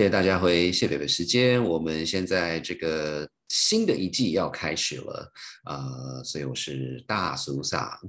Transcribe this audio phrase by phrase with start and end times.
[0.00, 1.62] 谢谢大家回谢北北时间。
[1.62, 5.30] 我们现在这个新的一季要开始了，
[5.66, 8.00] 呃，所以我是大苏萨，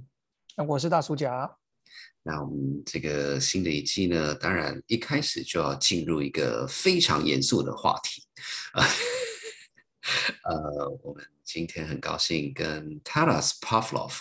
[0.55, 1.54] 那我是大苏甲。
[2.23, 8.23] 那我们这个新的一季呢，当然一开始就要进入一个非常严肃的话题
[8.71, 8.88] 啊。
[10.48, 14.13] 呃，我们今天很高兴跟 Taras Pavlov，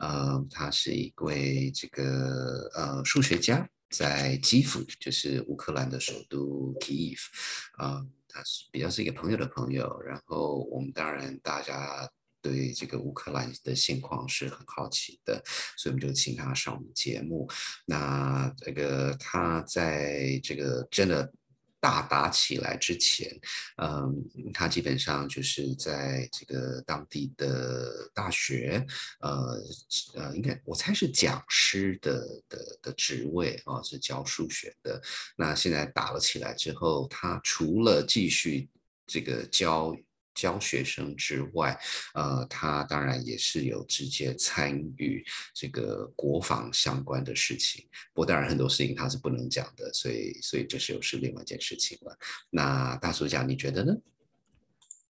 [0.00, 3.66] 呃，他是一位这个呃数学家。
[3.90, 7.18] 在基辅，就是乌克兰的首都 Kiev，
[7.78, 10.00] 啊，他是比较是一个朋友的朋友。
[10.02, 12.10] 然后我们当然大家
[12.42, 15.42] 对这个乌克兰的现况是很好奇的，
[15.76, 17.48] 所以我们就请他上我们节目。
[17.84, 21.32] 那这个他在这个真的。
[21.86, 23.30] 大打起来之前，
[23.76, 24.12] 嗯，
[24.52, 28.84] 他基本上就是在这个当地的大学，
[29.20, 29.56] 呃
[30.14, 35.00] 呃，应该我猜是讲师的的的职位啊，是教数学的。
[35.36, 38.68] 那现在打了起来之后，他除了继续
[39.06, 39.96] 这个教。
[40.36, 41.76] 教学生之外，
[42.14, 47.84] 呃，他当然也是有直接参与这个国防相关的事情。
[48.12, 52.16] 不过，当然很多事情他是不能讲的，所以，所以这是又是另外一件事情了。
[52.50, 53.96] 那大叔讲，你觉得呢？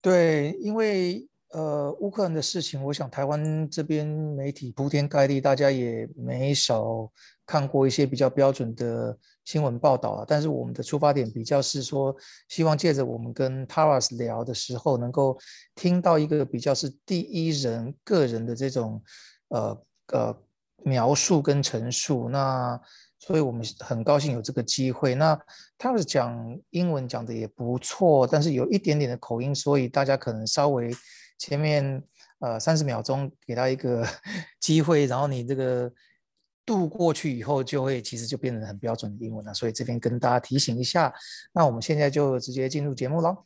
[0.01, 7.11] 对，因为呃，乌克兰的事情，我想台湾这边媒体铺天盖地，大家也没少
[7.47, 9.17] 看过一些比较标准的。
[9.45, 12.17] 新闻报道啊，但是我们的出发点比较是说，
[12.49, 15.39] 希望借着我们跟 Taras 聊的时候，能够
[15.75, 19.03] 听到一个比较是第一人个人的这种
[19.49, 19.79] 呃
[20.15, 20.35] 呃
[20.83, 22.31] 描述跟陈述。
[22.31, 22.81] 那
[23.19, 25.15] 所以我们很高兴有这个机会。
[25.15, 25.39] 那
[25.79, 30.91] Taras 讲英文讲的也不错，但是有一点点的口音，所以大家可能稍微
[31.37, 32.03] 前面
[32.39, 34.03] 呃三十秒钟给他一个
[34.59, 35.93] 机会，然后你这个。
[36.67, 39.55] 渡过去以后，就会其实就变成很标准的英文了。
[39.55, 41.13] 所以这边跟大家提醒一下，
[41.53, 43.37] 那我们现在就直接进入节目喽。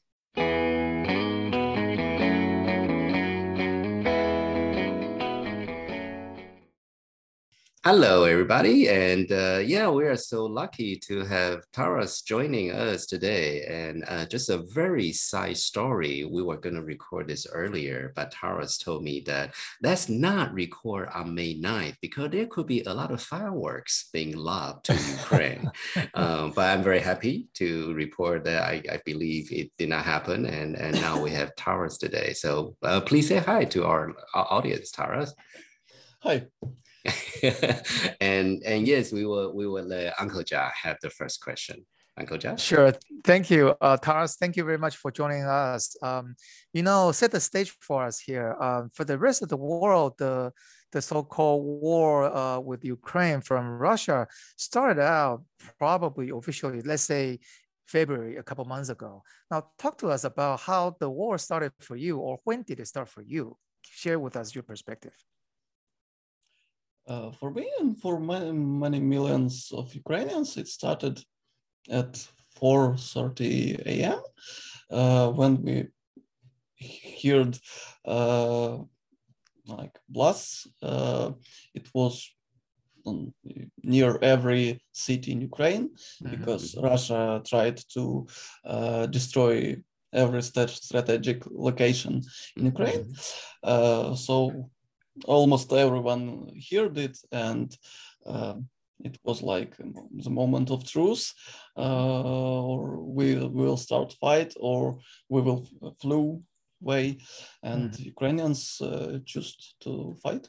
[7.90, 8.86] Hello, everybody.
[8.86, 13.64] And uh, yeah, we are so lucky to have Taras joining us today.
[13.64, 16.22] And uh, just a very side story.
[16.30, 21.08] We were going to record this earlier, but Taras told me that let's not record
[21.14, 25.72] on May 9th because there could be a lot of fireworks being lobbed to Ukraine.
[26.12, 30.44] um, but I'm very happy to report that I, I, believe it did not happen.
[30.44, 32.34] And, and now we have Taras today.
[32.34, 35.34] So uh, please say hi to our, our audience, Taras.
[36.20, 36.48] Hi.
[38.20, 41.86] and and yes, we will we will let Uncle Ja have the first question.
[42.18, 42.56] Uncle Ja.
[42.56, 42.92] Sure.
[43.24, 44.36] Thank you, uh, Taras.
[44.36, 45.96] Thank you very much for joining us.
[46.02, 46.34] Um,
[46.72, 48.56] you know, set the stage for us here.
[48.60, 50.52] Um, for the rest of the world, the
[50.92, 54.26] the so-called war uh, with Ukraine from Russia
[54.56, 55.44] started out
[55.78, 57.38] probably officially, let's say
[57.86, 59.22] February, a couple months ago.
[59.50, 62.86] Now, talk to us about how the war started for you, or when did it
[62.86, 63.56] start for you?
[63.82, 65.14] Share with us your perspective.
[67.08, 71.18] Uh, for me and for many, many millions of Ukrainians, it started
[71.90, 72.12] at
[72.60, 74.20] 4.30 a.m.
[74.90, 75.86] Uh, when we
[77.22, 77.58] heard
[78.04, 78.78] uh,
[79.66, 80.66] like blasts.
[80.82, 81.32] Uh,
[81.74, 82.30] it was
[83.82, 86.30] near every city in Ukraine mm-hmm.
[86.36, 88.26] because Russia tried to
[88.64, 89.76] uh, destroy
[90.12, 92.22] every strategic location
[92.56, 93.04] in Ukraine.
[93.64, 94.14] Mm-hmm.
[94.14, 94.70] so
[95.24, 97.76] almost everyone heard it and
[98.26, 98.54] uh,
[99.04, 101.32] it was like the moment of truth
[101.76, 104.98] uh, or we will start fight or
[105.28, 105.66] we will
[106.00, 106.42] flew
[106.82, 107.18] away
[107.62, 108.02] and mm-hmm.
[108.04, 110.48] ukrainians uh, choose to fight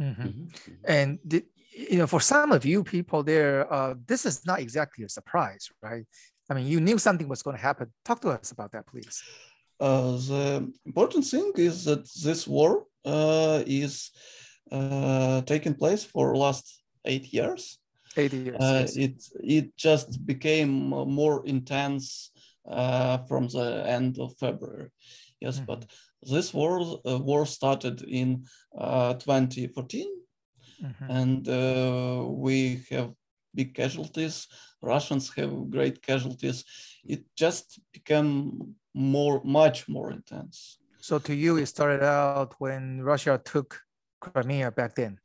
[0.00, 0.22] mm-hmm.
[0.22, 0.72] Mm-hmm.
[0.86, 1.44] and the,
[1.90, 5.68] you know for some of you people there uh, this is not exactly a surprise
[5.82, 6.06] right
[6.50, 9.22] i mean you knew something was going to happen talk to us about that please
[9.80, 14.10] uh, the important thing is that this war is
[14.70, 17.78] uh, taking place for last eight years.
[18.16, 18.56] Eight years.
[18.60, 18.96] Uh, yes.
[18.96, 22.30] It it just became more intense
[22.64, 24.90] from the end of February.
[25.40, 25.66] Yes, mm-hmm.
[25.66, 25.86] but
[26.22, 30.06] this war war started in 2014,
[30.82, 31.10] mm-hmm.
[31.10, 31.46] and
[32.40, 33.12] we have
[33.54, 34.46] big casualties.
[34.82, 36.64] Russians have great casualties.
[37.04, 40.78] It just became more, much more intense.
[41.04, 43.78] So to you, it started out when Russia took
[44.22, 45.20] Crimea back then.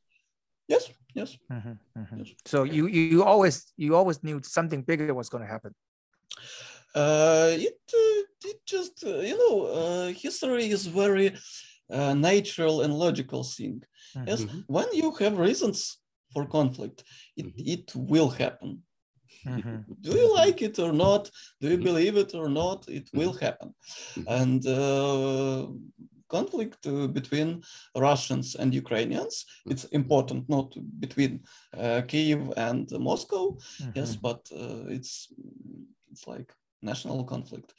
[0.67, 0.91] Yes.
[1.15, 1.37] Yes.
[1.49, 2.17] Mm-hmm, mm-hmm.
[2.19, 2.27] yes.
[2.45, 5.73] So you you always you always knew something bigger was going to happen.
[6.93, 8.21] Uh, it uh,
[8.51, 11.27] it just uh, you know uh, history is very
[11.89, 13.81] uh, natural and logical thing.
[14.17, 14.27] Mm-hmm.
[14.27, 15.97] Yes, when you have reasons
[16.33, 17.05] for conflict,
[17.37, 17.73] it, mm-hmm.
[17.75, 18.83] it will happen.
[19.45, 19.77] Mm-hmm.
[20.01, 21.29] Do you like it or not?
[21.61, 22.87] Do you believe it or not?
[22.87, 23.73] It will happen.
[24.27, 25.67] And uh,
[26.29, 27.63] conflict uh, between
[27.95, 29.45] Russians and Ukrainians.
[29.65, 31.41] It's important, not between
[31.77, 33.91] uh, Kiev and Moscow, mm-hmm.
[33.95, 35.33] yes, but uh, it's
[36.11, 37.73] it's like national conflict.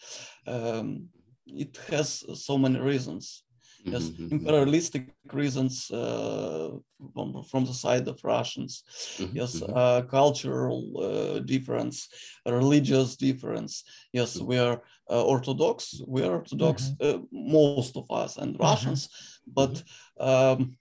[0.46, 1.08] Um,
[1.46, 3.44] it has so many reasons
[3.85, 4.35] yes mm-hmm, mm-hmm.
[4.35, 6.71] imperialistic reasons uh,
[7.15, 8.82] from, from the side of russians
[9.19, 9.73] mm-hmm, yes mm-hmm.
[9.77, 12.09] uh, cultural uh, difference
[12.47, 17.21] religious difference yes we are uh, orthodox we are orthodox mm-hmm.
[17.21, 18.62] uh, most of us and mm-hmm.
[18.62, 19.09] russians
[19.47, 19.82] but
[20.19, 20.77] um,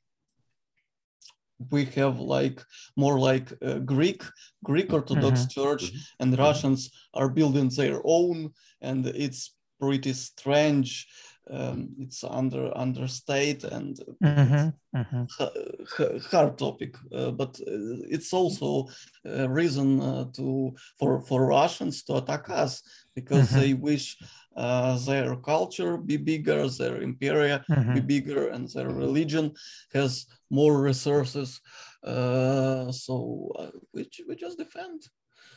[1.71, 2.63] we have like
[2.95, 3.51] more like
[3.85, 4.23] greek
[4.63, 8.49] greek orthodox church and russians are building their own
[8.81, 11.07] and it's pretty strange
[11.51, 16.17] um, it's under under state and mm-hmm, mm-hmm.
[16.31, 18.87] hard topic uh, but uh, it's also
[19.25, 22.81] a reason uh, to for for russians to attack us
[23.15, 23.59] because mm-hmm.
[23.59, 24.17] they wish
[24.55, 27.99] uh, their culture be bigger their empire be mm-hmm.
[28.07, 29.53] bigger and their religion
[29.93, 31.61] has more resources
[32.03, 35.01] uh, so uh, we, we just defend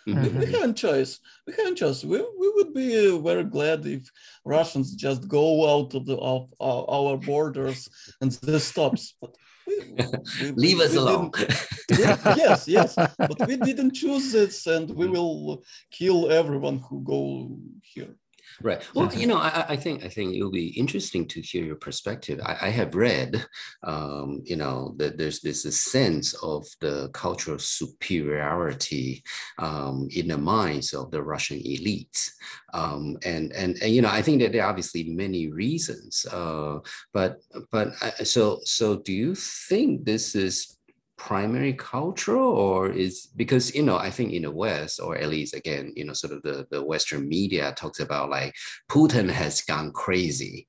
[0.08, 0.38] Mm-hmm.
[0.38, 1.20] We, we haven't choice.
[1.46, 2.04] We haven't choice.
[2.04, 4.10] We, we would be uh, very glad if
[4.44, 7.88] Russians just go out of the of, uh, our borders
[8.20, 9.14] and this stops.
[9.20, 9.34] But
[9.66, 9.94] we,
[10.40, 11.31] we, leave us alone.
[11.90, 18.16] yes, yes, but we didn't choose this, and we will kill everyone who go here.
[18.60, 18.82] Right.
[18.94, 22.40] Well, you know, I, I, think I think it'll be interesting to hear your perspective.
[22.44, 23.44] I, I have read,
[23.82, 29.22] um, you know, that there's this sense of the cultural superiority
[29.58, 32.31] um, in the minds of the Russian elites,
[32.75, 36.26] um, and, and and you know, I think that there are obviously many reasons.
[36.31, 36.81] Uh,
[37.12, 37.38] but
[37.70, 40.76] but I, so so, do you think this is
[41.17, 45.55] primary cultural or is because you know i think in the west or at least
[45.55, 48.55] again you know sort of the, the western media talks about like
[48.91, 50.67] putin has gone crazy.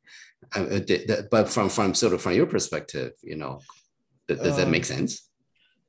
[0.53, 3.59] Uh, the, the, but from from sort of from your perspective you know
[4.27, 5.29] does that make um, sense?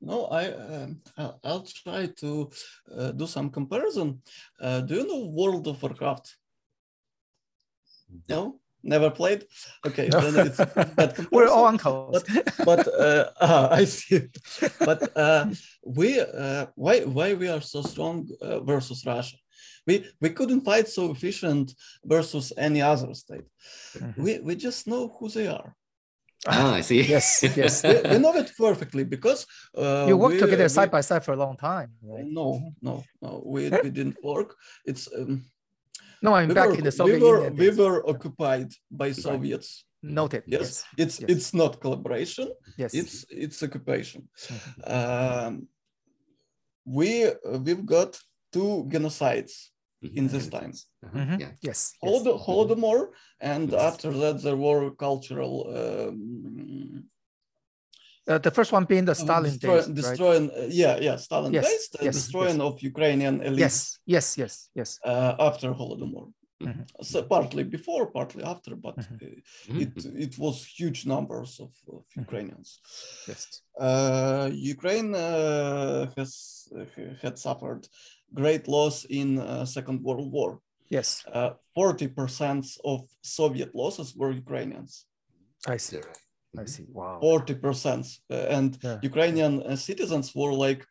[0.00, 1.00] no i um,
[1.44, 2.50] i'll try to
[2.96, 4.22] uh, do some comparison.
[4.60, 6.36] Uh, do you know world of warcraft?
[8.28, 9.46] No never played.
[9.86, 10.30] Okay, no.
[10.30, 12.22] then it's We're all uncles.
[12.22, 14.28] But, but uh, uh, I see.
[14.78, 15.46] But uh,
[15.84, 19.36] we uh, why why we are so strong uh, versus Russia?
[19.86, 23.48] We we couldn't fight so efficient versus any other state.
[23.98, 24.22] Mm-hmm.
[24.22, 25.74] We we just know who they are.
[26.46, 27.00] Ah, I see.
[27.14, 27.82] yes, yes.
[27.82, 29.46] we, we, know it perfectly because
[29.76, 31.90] uh, you worked together we, side by side for a long time.
[32.02, 32.24] Right?
[32.26, 33.42] No, no, no.
[33.46, 34.54] We, we didn't work.
[34.84, 35.44] It's um,
[36.24, 37.56] no, I'm we back were, in the Soviet we were, Union.
[37.56, 39.84] We were occupied by Soviets.
[40.02, 40.42] Noted.
[40.46, 40.84] Yes, yes.
[41.02, 41.30] it's yes.
[41.32, 42.46] it's not collaboration.
[42.76, 44.20] Yes, it's it's occupation.
[44.28, 44.92] Mm-hmm.
[44.96, 45.68] Um,
[46.84, 47.08] we
[47.64, 48.10] we've got
[48.52, 49.54] two genocides
[50.04, 50.18] mm-hmm.
[50.18, 50.72] in this time.
[51.04, 51.18] Uh-huh.
[51.18, 51.40] Mm-hmm.
[51.40, 51.52] Yeah.
[51.62, 51.94] Yes.
[52.02, 52.42] Hold, yes.
[52.46, 53.08] Holodomor,
[53.40, 53.80] and yes.
[53.88, 57.04] after that there were cultural um,
[58.28, 60.58] uh, the first one being the Stalin destroy, days, destroying, right?
[60.58, 62.66] uh, yeah, yeah, Stalin yes, based, uh, yes, destroying yes.
[62.66, 63.58] of Ukrainian elites.
[63.58, 64.98] Yes, yes, yes, yes.
[65.04, 66.32] Uh, after Holodomor,
[66.62, 66.82] mm-hmm.
[67.02, 69.14] so partly before, partly after, but mm-hmm.
[69.26, 70.16] Uh, it mm-hmm.
[70.26, 72.20] it was huge numbers of, of mm-hmm.
[72.20, 72.80] Ukrainians.
[73.28, 73.60] Yes.
[73.78, 75.12] Uh, Ukraine
[76.16, 76.32] has
[77.22, 77.86] had suffered
[78.32, 79.28] great loss in
[79.66, 80.60] Second World War.
[80.88, 81.24] Yes.
[81.74, 85.06] Forty percent of Soviet losses were Ukrainians.
[85.66, 86.00] I see.
[86.58, 86.86] I see.
[86.92, 87.20] Wow.
[87.22, 88.18] 40%.
[88.30, 88.98] Uh, and yeah.
[89.02, 90.86] Ukrainian uh, citizens were like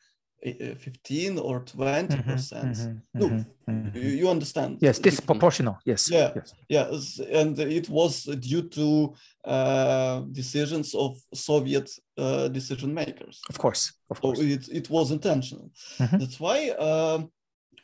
[0.46, 3.98] uh, 15 or 20 mm-hmm, percent mm-hmm, no mm-hmm, mm-hmm.
[3.98, 6.54] you understand yes disproportional yes yeah yes.
[6.68, 9.14] yes and it was due to
[9.46, 15.12] uh, decisions of soviet uh, decision makers of course of course so it, it was
[15.12, 16.18] intentional mm-hmm.
[16.18, 17.32] that's why um,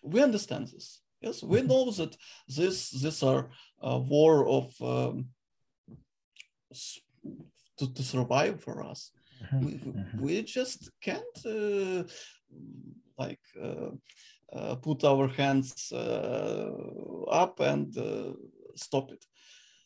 [0.04, 1.68] we understand this yes we mm-hmm.
[1.70, 2.14] know that
[2.58, 3.50] this these are
[3.82, 5.30] a war of um,
[7.80, 9.12] to, to survive for us.
[9.44, 9.66] Mm-hmm.
[9.66, 10.22] We, mm-hmm.
[10.22, 12.04] we just can't uh,
[13.18, 13.92] like uh,
[14.54, 16.72] uh, put our hands uh,
[17.30, 18.34] up and uh,
[18.76, 19.24] stop it.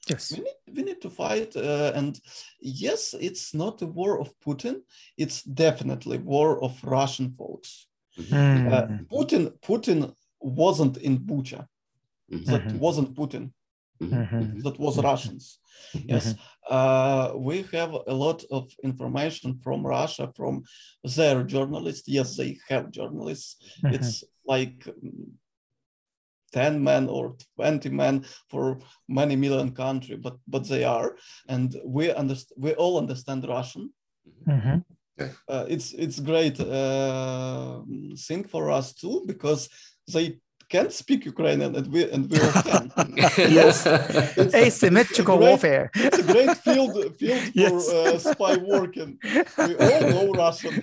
[0.09, 2.19] Yes, we need, we need to fight, uh, and
[2.59, 4.81] yes, it's not a war of Putin.
[5.17, 7.87] It's definitely war of Russian folks.
[8.19, 9.05] Mm-hmm.
[9.15, 11.67] Putin Putin wasn't in Bucha.
[12.31, 12.51] Mm-hmm.
[12.51, 13.53] That wasn't Putin.
[14.09, 14.59] Mm-hmm.
[14.61, 15.59] That was Russians.
[15.93, 16.35] Yes,
[16.69, 20.63] uh, we have a lot of information from Russia, from
[21.03, 22.07] their journalists.
[22.07, 23.57] Yes, they have journalists.
[23.83, 23.95] Mm-hmm.
[23.95, 24.87] It's like
[26.53, 31.17] 10 men or 20 men for many million country, but but they are.
[31.49, 33.93] And we understand we all understand Russian.
[34.47, 34.77] Mm-hmm.
[35.47, 37.81] Uh, it's it's great uh,
[38.27, 39.69] thing for us too because
[40.11, 40.39] they
[40.69, 42.83] can't speak Ukrainian and we and we all can.
[43.59, 43.75] yes,
[44.67, 45.85] asymmetrical great, warfare.
[45.95, 47.71] it's a great field field Yes.
[47.89, 49.11] for uh, spy working.
[49.67, 50.73] We all know Russian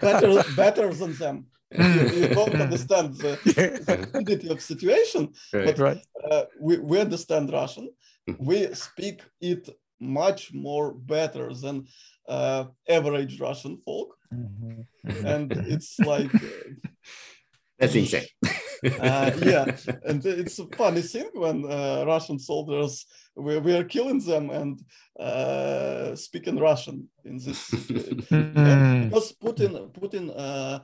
[0.00, 1.36] better better than them.
[1.70, 3.32] You, you don't understand the,
[3.88, 5.22] the crudity of situation,
[5.52, 5.78] Right.
[5.78, 6.00] right.
[6.30, 7.86] uh, we, we understand Russian.
[8.28, 8.36] Mhm.
[8.48, 9.64] We speak it
[9.98, 11.76] much more better than
[12.28, 12.64] uh,
[12.98, 14.84] average Russian folk, Mhm.
[15.34, 16.30] and it's like
[17.82, 18.26] That's insane.
[19.00, 24.20] uh, yeah, and it's a funny thing when uh, Russian soldiers we, we are killing
[24.20, 24.80] them and
[25.18, 27.70] uh, speaking Russian in this.
[27.70, 29.04] Mhm.
[29.10, 30.78] because Putin Putin uh,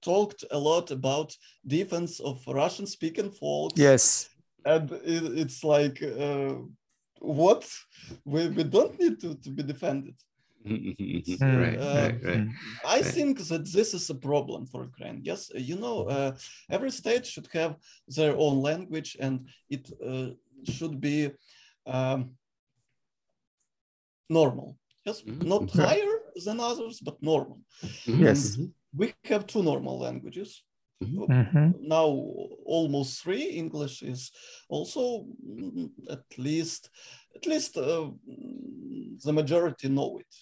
[0.00, 1.36] talked a lot about
[1.66, 4.28] defense of Russian speaking folks Yes.
[4.64, 6.54] and it, it's like uh,
[7.20, 7.62] what
[8.24, 10.14] we, we don't need to, to be defended
[11.40, 12.48] right, Uh, right, right.
[12.84, 15.20] i think that this is a problem for ukraine.
[15.30, 16.30] Yes you know uh,
[16.70, 17.72] every state should have
[18.16, 19.34] their own language and
[19.70, 20.30] it uh,
[20.74, 21.30] should be
[21.86, 22.20] um,
[24.30, 24.76] normal.
[25.06, 27.58] Yes not higher than others but normal.
[28.06, 28.56] Yes.
[28.56, 30.50] mhm, we have two normal languages.
[31.02, 31.74] Mhm.
[31.96, 32.08] now
[32.76, 34.30] almost three english is
[34.68, 35.00] also
[35.46, 36.82] mm, at least
[37.36, 38.08] at least uh,
[39.24, 40.32] the majority know it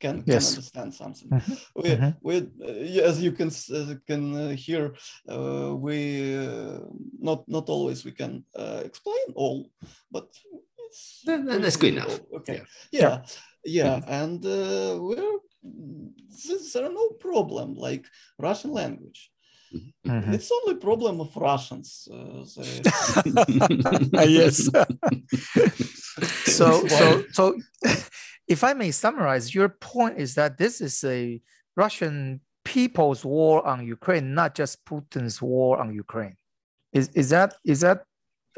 [0.00, 1.56] can, can understand something Mhm.
[1.82, 2.12] we, Mhm.
[2.26, 4.84] we uh, as you can as you can uh, hear
[5.34, 5.96] uh, we
[6.46, 6.80] uh,
[7.28, 9.58] not not always we can uh, explain all
[10.10, 10.26] but
[10.86, 12.20] it's That- that- that's good pretty enough.
[12.38, 12.58] okay
[12.92, 13.00] Yeah.
[13.02, 13.16] yeah
[13.80, 15.38] yeah, and uh, we're
[16.72, 18.04] there are no problem like
[18.38, 19.20] russian language
[20.06, 20.34] Mhm.
[20.34, 22.08] it's only problem of Russians.
[22.10, 22.82] Uh, they-
[24.38, 24.56] yes.
[26.58, 27.06] so It's so
[27.38, 27.44] so
[28.50, 31.40] if I may summarize, your point is that this is a
[31.76, 36.36] Russian people's war on Ukraine, not just Putin's war on Ukraine.
[36.92, 37.98] Is is that is that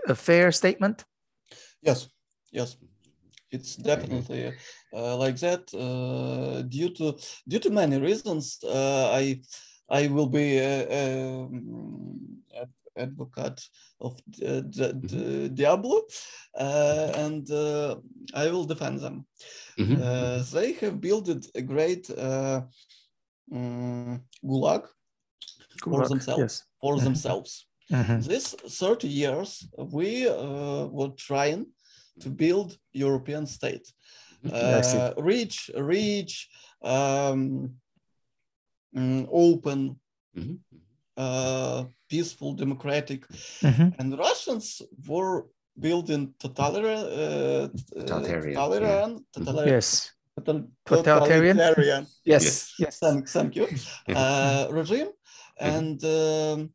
[0.08, 1.04] a fair statement?
[1.82, 2.08] yes,
[2.50, 2.76] yes,
[3.50, 4.42] it's definitely
[4.96, 5.62] uh, like that.
[5.75, 7.06] Uh, due to
[7.50, 9.42] due to many reasons, uh, I
[9.90, 12.42] I will be uh, um,
[12.96, 13.61] advocate
[14.00, 16.02] of the, the, the Diablo,
[16.58, 17.96] uh, and uh,
[18.34, 19.26] I will defend them.
[19.78, 19.96] Mhm.
[20.00, 22.62] Uh, they have built a great uh,
[23.52, 24.87] mm, gulag
[25.80, 26.40] Good For themselves.
[26.40, 26.62] Yes.
[26.80, 27.04] for Mhm.
[27.04, 27.66] themselves.
[27.90, 28.22] Mhm.
[28.26, 31.66] This 30 years, we uh, were trying
[32.20, 33.92] to build European state,
[34.44, 36.49] Yeah, I uh, rich, rich,
[36.82, 37.80] um,
[38.96, 40.00] mm, open,
[40.37, 40.58] Mhm.
[41.16, 43.26] Uh, peaceful, democratic,
[43.62, 43.95] Mhm.
[43.99, 45.47] and Russians were
[45.78, 50.12] building totalitarian, uh, Totalitarian, totalitarian, totalitarian, Yes.
[50.85, 51.57] Totalitarian?
[51.57, 52.75] totalitarian Yes.
[52.78, 52.99] Yes.
[52.99, 53.66] thank, thank you
[54.09, 54.19] Yeah.
[54.19, 55.11] uh, regime
[55.61, 56.71] and um,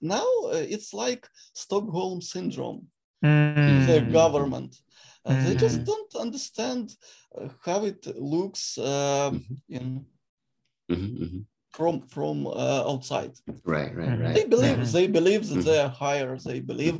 [0.00, 2.86] now uh, it's like stockholm syndrome
[3.22, 4.12] the Mm.
[4.12, 4.76] government
[5.24, 5.86] uh, they just Mhm.
[5.86, 6.94] don't understand
[7.34, 9.56] uh, how it looks uh, Mhm.
[9.68, 10.06] in
[10.88, 11.46] Mhm, mhm.
[11.76, 13.34] From from uh, outside
[13.74, 14.22] Right, right, Mhm.
[14.24, 14.34] right.
[14.36, 14.92] they believe Mhm.
[14.96, 15.66] they believe that Mhm.
[15.68, 16.98] they are higher they believe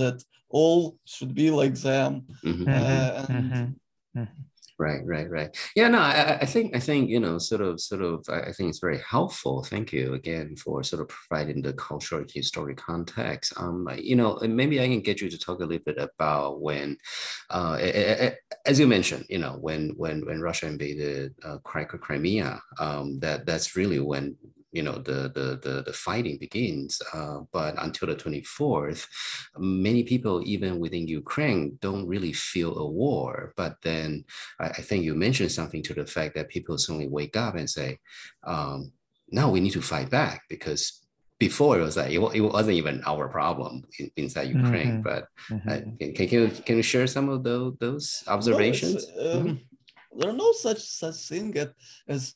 [0.00, 0.18] that
[0.58, 0.80] all
[1.14, 2.12] should be like them
[2.44, 2.64] Mhm.
[2.64, 2.78] Mhm.
[2.78, 3.74] uh, and.
[4.80, 5.56] Right, right, right.
[5.74, 8.70] Yeah, no, I, I- think, I think, you know, sort of, sort of, I think
[8.70, 9.64] it's very helpful.
[9.64, 13.52] Thank you again for sort of providing the cultural historic context.
[13.56, 16.96] Um, you know, maybe I can get you to talk a little bit about when,
[17.50, 17.76] uh,
[18.66, 23.74] as you mentioned, you know, when when when Russia invaded uh, Crimea, um, that that's
[23.74, 24.36] really when
[24.72, 27.00] you know the the the, the fighting begins.
[27.14, 29.06] Uh, but until the twenty fourth,
[29.56, 33.52] many people, even within Ukraine, don't really feel a war.
[33.56, 34.24] But then
[34.60, 37.68] I, I think you mentioned something to the fact that people suddenly wake up and
[37.68, 37.98] say,
[38.46, 38.92] um,
[39.30, 41.02] "Now we need to fight back," because
[41.38, 44.98] before it was like it, it wasn't even our problem in, inside Ukraine.
[44.98, 45.04] Mhm.
[45.08, 45.22] But
[45.70, 49.06] uh, can, can you can you share some of those those No, it's, observations?
[49.20, 49.58] um, Mhm.
[50.18, 51.68] There are no such such thing as,
[52.08, 52.34] as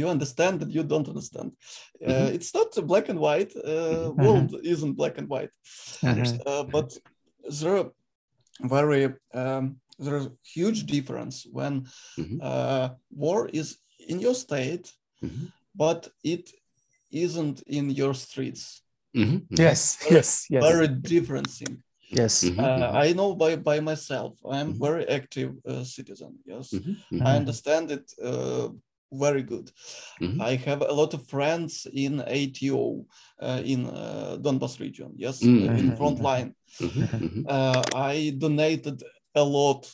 [0.00, 1.48] you understand that you don't understand.
[2.06, 2.34] Uh, Mhm.
[2.36, 3.52] It's not a black and white.
[3.56, 4.24] Uh, Mhm.
[4.24, 5.52] World isn't black and white,
[6.02, 6.40] Mhm.
[6.46, 6.88] uh, but
[7.60, 7.90] there are
[8.76, 9.04] very
[9.40, 9.64] um,
[10.04, 11.74] there's a huge difference when
[12.18, 12.38] Mhm.
[12.50, 12.88] uh,
[13.24, 13.68] war is
[14.08, 14.86] in your state,
[15.22, 15.52] Mhm.
[15.74, 16.44] but it
[17.10, 18.82] isn't in your streets.
[19.14, 19.46] Mhm.
[19.50, 19.98] Yes.
[20.10, 20.46] Yes.
[20.50, 20.64] Yes.
[20.64, 21.82] Very different thing.
[22.20, 22.44] Yes.
[22.44, 24.32] Uh, I know by by myself.
[24.44, 24.78] I'm Mhm.
[24.80, 26.32] very active uh, citizen.
[26.46, 26.72] Yes.
[26.72, 26.96] Mhm.
[27.28, 28.68] I understand it uh,
[29.12, 29.70] very good.
[30.20, 30.40] Mhm.
[30.40, 33.06] I have a lot of friends in ATO
[33.42, 35.12] uh, in uh, Donbas region.
[35.16, 35.68] Yes, Mm.
[35.68, 36.54] uh, in front line.
[36.80, 37.08] Mhm.
[37.20, 37.44] Mhm.
[37.48, 39.02] Uh, I donated
[39.34, 39.90] a lot,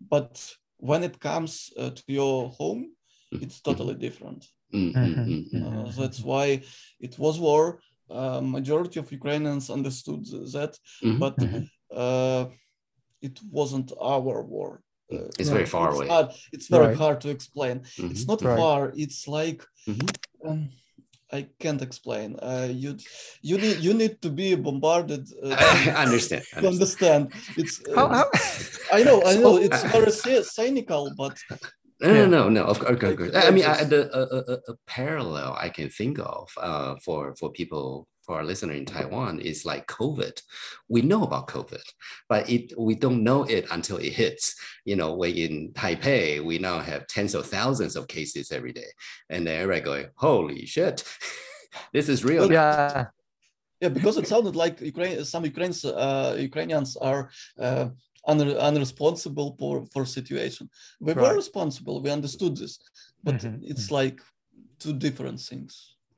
[0.00, 2.86] but when it comes uh, to your home,
[3.42, 4.46] it's totally different.
[5.54, 6.62] Uh, that's why
[7.00, 7.80] it was war.
[8.10, 10.78] Uh, majority of Ukrainians understood that,
[11.18, 11.36] but
[13.22, 14.82] it wasn't our war.
[15.10, 16.08] Uh, It's very far it's away.
[16.08, 16.96] Hard, it's very Right.
[16.96, 17.76] hard to explain.
[17.98, 18.58] It's Mhm, not Right.
[18.58, 18.92] far.
[18.96, 20.08] It's like mhm.
[20.46, 20.70] um,
[21.38, 22.36] I can't explain.
[22.48, 22.90] Uh, you
[23.48, 25.56] you need you need to be bombarded uh,
[25.98, 26.42] I understand.
[26.60, 27.22] to understand.
[27.56, 28.26] It's uh, How, how,
[28.92, 30.12] I know I know So- it's very
[30.58, 31.34] cynical, but
[32.02, 32.26] No, no, Yeah.
[32.36, 32.62] no, no.
[32.72, 33.30] Of course, of course.
[33.48, 37.20] I mean, I, the a, a, a- a parallel I can think of uh, for
[37.38, 37.84] for people
[38.32, 40.40] for our listener in Taiwan is like COVID.
[40.88, 41.86] We know about COVID,
[42.30, 44.44] but it we don't know it until it hits.
[44.86, 48.90] You know, when in Taipei, we now have tens of thousands of cases every day,
[49.28, 50.96] and then everybody going, "Holy shit,
[51.92, 53.06] this is real." now." yeah.
[53.82, 55.24] yeah, because it sounded like Ukraine.
[55.32, 57.22] Some Ukrainians uh, Ukrainians are.
[57.66, 57.88] Uh,
[58.32, 60.64] un- unresponsible for for situation
[61.06, 62.74] we were responsible we understood this
[63.26, 64.18] but Mhm, it's like
[64.82, 65.72] two different things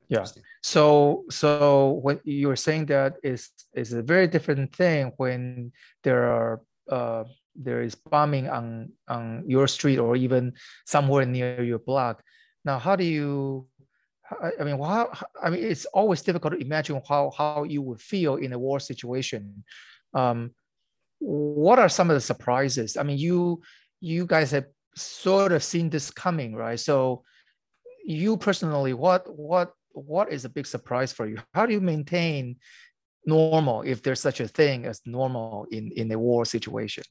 [0.07, 0.25] Yeah.
[0.61, 5.71] So so what you're saying that is is a very different thing when
[6.03, 7.23] there are uh,
[7.55, 10.53] there is bombing on on your street or even
[10.85, 12.21] somewhere near your block.
[12.63, 13.67] Now, how do you?
[14.29, 15.09] I I mean, how,
[15.41, 18.79] I mean, it's always difficult to imagine how how you would feel in a war
[18.79, 19.63] situation.
[20.13, 20.51] Um,
[21.19, 22.97] what are some of the surprises?
[22.97, 23.61] I mean, you
[24.01, 26.79] you guys have sort of seen this coming, right?
[26.79, 27.23] So
[28.05, 31.37] you personally, what what what is a big surprise for you?
[31.53, 32.57] How do you maintain
[33.25, 37.03] normal if there's such a thing as normal in in a war situation?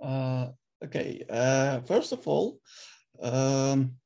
[0.00, 0.48] Uh,
[0.84, 1.24] okay.
[1.28, 2.60] Uh, first of all,
[3.22, 3.96] um,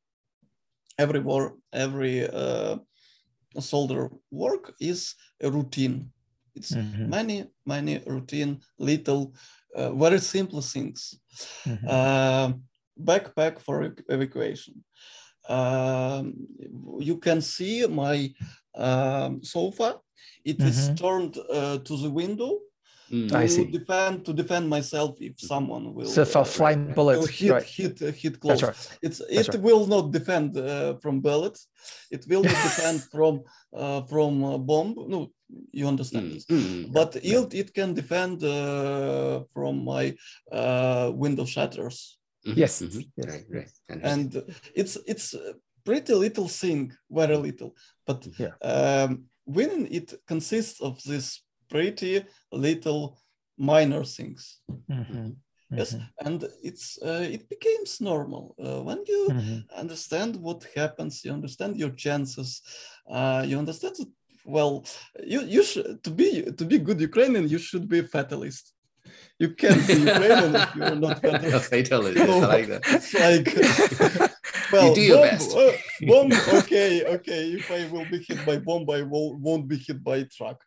[0.98, 2.76] every war, every uh,
[3.60, 6.10] soldier work is a routine.
[6.54, 9.34] It's Mhm, many, many routine, little,
[9.76, 11.14] uh, very simple things.
[11.64, 12.52] mhm, Uh,
[13.00, 14.84] backpack for ev- evacuation.
[15.48, 16.34] Um,
[17.00, 18.32] you can see my
[18.74, 20.00] um, sofa.
[20.44, 20.96] It is Mhm.
[20.96, 22.58] turned uh, to the window
[23.10, 23.32] Mm.
[23.34, 23.72] I to see.
[23.78, 26.94] defend to defend myself if someone will So for uh, flying right.
[26.94, 27.62] bullets, will hit right?
[27.62, 28.60] hit uh, hit close.
[28.60, 28.98] That's right.
[29.02, 29.60] It's That's it right.
[29.60, 31.68] will not defend uh, from bullets.
[32.10, 33.42] It will not defend from
[33.74, 34.94] uh, from uh, bomb.
[35.08, 35.30] No,
[35.72, 36.46] you understand Mm, this.
[36.50, 37.40] mm, But yeah.
[37.40, 40.14] it it can defend uh, from my
[40.52, 43.04] uh, window shutters, Mhm, Yes, mhm.
[43.16, 43.62] yes, Right, right.
[43.62, 43.80] yes.
[43.88, 44.34] I understand.
[44.34, 47.74] and it's it's a pretty little thing, very little.
[48.06, 48.54] But Yeah.
[48.62, 53.18] um, winning it consists of this pretty little
[53.56, 54.60] minor things.
[54.88, 55.36] Mhm,
[55.70, 59.64] Yes, mhm, and it's uh, it becomes normal uh, when you mhm.
[59.76, 61.24] understand what happens.
[61.24, 62.62] You understand your chances.
[63.06, 64.08] Uh, you understand that.
[64.46, 64.84] Well,
[65.22, 67.48] you you should to be to be good Ukrainian.
[67.48, 68.72] You should be a fatalist.
[69.38, 71.70] You can't be Ukrainian if you're not A fatalist.
[71.70, 72.16] fatalist.
[72.16, 72.82] yes, I like that.
[72.96, 73.14] It's
[74.18, 74.32] like
[74.72, 75.56] well, do your bomb, best.
[75.56, 75.72] uh,
[76.10, 76.32] bomb.
[76.60, 77.42] Okay, okay.
[77.58, 80.58] If I will be hit by bomb, I will, won't be hit by a truck.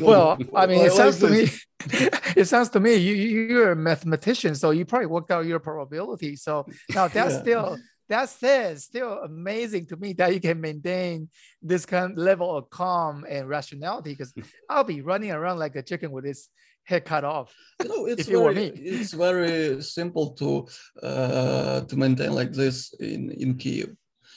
[0.00, 3.40] Well, I mean, I it sounds to like me, it sounds to me you you-
[3.52, 6.36] you're a mathematician, so you probably worked out your probability.
[6.36, 7.40] So now that's Yeah.
[7.42, 8.80] still that's it.
[8.80, 11.30] Still amazing to me that you can maintain
[11.62, 14.10] this kind of level of calm and rationality.
[14.10, 14.34] Because
[14.68, 16.50] I'll be running around like a chicken with its
[16.84, 17.54] head cut off.
[17.84, 20.66] No, it's If you were very, it's very simple to
[21.02, 23.90] uh, to maintain like this in in Kiev.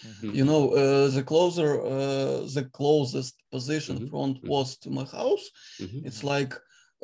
[0.06, 0.36] Mhm.
[0.36, 4.50] You know, uh, the closer uh, the closest position Mhm, front mhm.
[4.50, 5.46] was to my house,
[5.80, 6.06] Mhm.
[6.08, 6.54] it's like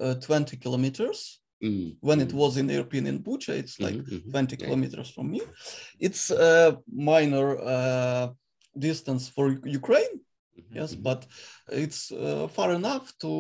[0.01, 1.39] uh, 20 kilometers.
[1.63, 4.31] Mm, When it mm, was in European in Bucha, it's like mhm, mhm.
[4.31, 4.65] 20 Yeah.
[4.65, 5.41] kilometers from me.
[5.99, 8.27] It's a minor uh,
[8.77, 9.45] distance for
[9.81, 10.15] Ukraine,
[10.75, 11.27] yes, but
[11.83, 13.31] it's uh, far enough to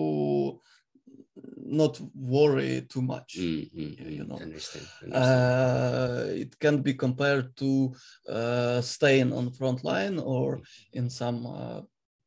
[1.65, 3.37] not worry too much.
[3.39, 4.27] Mm, mm, Yeah, you mm.
[4.27, 4.35] know.
[4.35, 4.87] Understand.
[5.03, 5.13] understand.
[5.13, 7.93] Uh, it can be compared to
[8.29, 10.61] uh, staying on front line or
[10.93, 11.81] in some uh,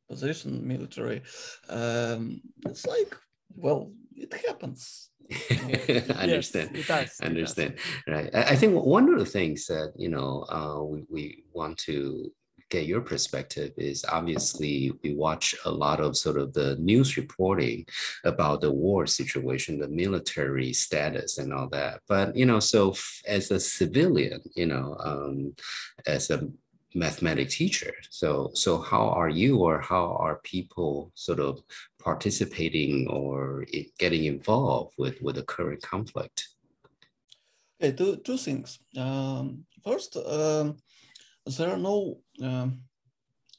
[0.09, 1.21] position military.
[1.69, 3.15] Um, it's like,
[3.55, 5.09] well, it happens.
[5.51, 6.69] I understand.
[6.73, 7.01] Yes, it does.
[7.01, 7.21] it does.
[7.21, 11.43] understand right I, I think one of the things that you know uh, we, we
[11.51, 12.31] want to
[12.75, 17.85] get your perspective is obviously we watch a lot of sort of the news reporting
[18.25, 22.81] about the war situation the military status and all that but you know so
[23.37, 25.55] as a civilian you know um,
[26.05, 26.39] as a
[27.03, 31.53] mathematic teacher so so how are you or how are people sort of
[32.07, 33.65] participating or
[34.03, 36.37] getting involved with with the current conflict
[37.77, 38.79] Okay, two, two things.
[38.95, 40.77] Um, first, um,
[41.45, 42.81] there are no um,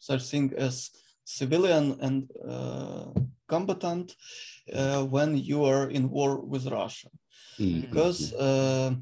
[0.00, 0.90] such thing as
[1.24, 3.06] civilian and uh,
[3.48, 4.14] combatant
[4.72, 7.08] uh, when you are in war with Russia.
[7.58, 8.94] Mm, because uh,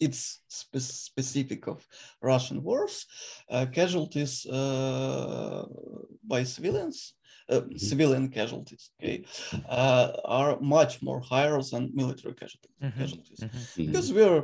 [0.00, 1.86] it's spe specific of
[2.22, 3.06] Russian wars.
[3.50, 5.64] Uh, casualties uh,
[6.22, 7.14] by civilians,
[7.48, 7.78] uh, mm -hmm.
[7.78, 9.24] civilian casualties, okay,
[9.80, 12.74] uh, are much more higher than military casualties.
[12.80, 12.98] Mm -hmm.
[13.00, 13.40] casualties.
[13.40, 13.86] Mm -hmm.
[13.86, 14.42] Because we're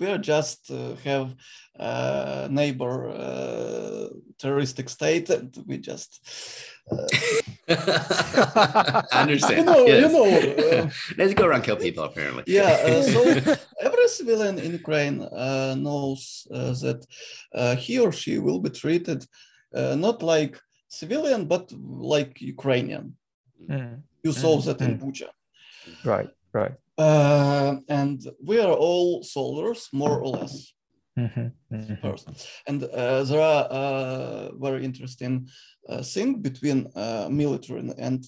[0.00, 1.34] we are just uh, have
[1.76, 4.08] a neighbor uh,
[4.38, 6.20] terroristic state and we just
[6.90, 7.06] uh,
[9.12, 10.02] understand you know, yes.
[10.02, 13.22] you know uh, let's go around kill people apparently yeah uh, so
[13.80, 17.06] every civilian in ukraine uh, knows that
[17.78, 19.24] he or she will be treated
[19.72, 20.58] not like
[20.88, 21.70] civilian but
[22.12, 23.14] like ukrainian
[23.68, 24.02] mm.
[24.24, 24.64] you saw mm.
[24.64, 25.00] that in mm.
[25.00, 25.28] bucha
[26.04, 30.72] right right uh, and we are all soldiers, more or less.
[31.18, 32.32] Mm-hmm, mm-hmm.
[32.66, 35.48] And uh, there are uh, very interesting
[35.88, 38.24] uh, thing between uh, military and, and,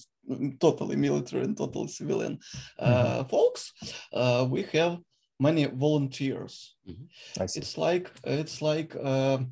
[0.61, 2.39] totally military and totally civilian
[2.79, 3.29] uh, mm-hmm.
[3.29, 3.73] folks.
[4.13, 4.97] Uh, we have
[5.37, 6.75] many volunteers.
[6.87, 7.43] Mm-hmm.
[7.43, 9.51] It's like it's like um,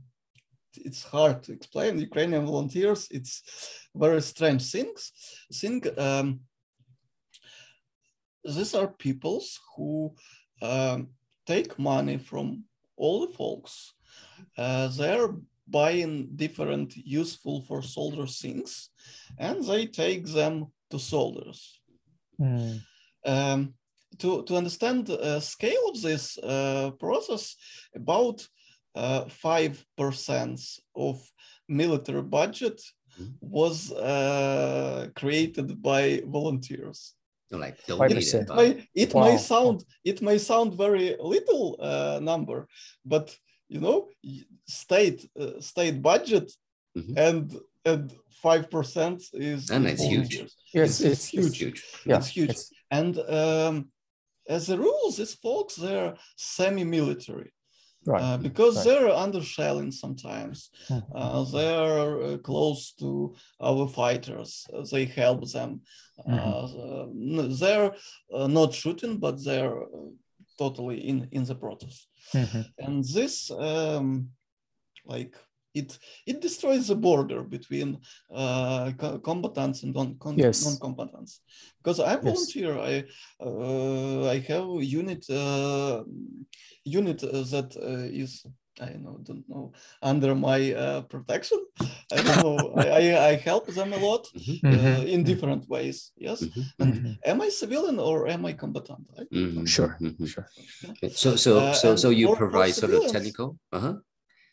[0.76, 2.00] it's hard to explain.
[2.00, 3.08] Ukrainian volunteers.
[3.12, 3.34] It's
[3.94, 5.12] very strange things.
[5.54, 5.84] Thing.
[5.98, 6.40] Um,
[8.44, 10.14] these are peoples who
[10.62, 11.10] um,
[11.46, 12.64] take money from
[12.98, 13.94] all the folks.
[14.58, 15.30] Uh, they're
[15.68, 18.90] buying different useful for soldiers things
[19.38, 21.80] and they take them to soldiers.
[22.40, 22.82] Mm.
[23.26, 23.74] Um,
[24.18, 27.56] to, to understand the scale of this uh, process,
[27.96, 28.46] about
[28.94, 31.32] uh, 5% of
[31.68, 32.82] military budget
[33.16, 33.28] hmm.
[33.40, 37.16] was uh, created by volunteers
[37.60, 39.26] like it, may, it wow.
[39.26, 42.68] may sound it may sound very little uh, number
[43.06, 43.36] but
[43.68, 44.08] you know
[44.68, 46.52] state uh, state budget
[46.98, 47.18] mm-hmm.
[47.18, 50.36] and and five percent is and it's huge
[50.74, 51.46] yes it's, it's, huge.
[51.46, 52.72] it's huge yeah, it's huge it's...
[52.90, 53.90] and um,
[54.48, 57.52] as a rule these folks they're semi-military
[58.06, 58.22] right.
[58.22, 58.86] Uh, because right.
[58.86, 60.70] they're undershelling sometimes.
[60.90, 61.16] Mm-hmm.
[61.16, 64.68] Uh, they're uh, close to our fighters.
[64.92, 65.82] they help them.
[66.28, 67.56] Mm-hmm.
[67.60, 67.92] they're
[68.48, 69.76] not shooting, but they're
[70.58, 72.08] totally in in the process.
[72.34, 72.62] Mm-hmm.
[72.78, 74.30] And this, um,
[75.06, 75.36] like
[75.74, 78.00] it it destroys the border between
[78.34, 78.92] uh,
[79.24, 80.66] combatants and non yes.
[80.66, 81.42] non-combatants
[81.82, 83.04] because i volunteer yes.
[83.42, 86.04] i uh, i have a unit uh,
[86.84, 88.46] unit that uh, is
[88.80, 91.60] I know, don't know, under my uh, protection.
[92.12, 92.74] I don't know.
[92.78, 94.66] I, I, help them a lot mm-hmm.
[94.66, 95.08] uh, mm-hmm.
[95.08, 96.12] in different ways.
[96.18, 96.42] Yes.
[96.42, 96.62] Mm-hmm.
[96.80, 97.12] And mm-hmm.
[97.26, 99.06] am I civilian or am I combatant?
[99.16, 99.30] Right?
[99.30, 99.66] Mm-hmm.
[99.66, 100.00] Sure.
[100.26, 100.48] Sure.
[100.90, 101.10] Okay.
[101.10, 103.58] So, so, uh, so, so you provide sort of technical.
[103.72, 104.11] Uh-huh yeah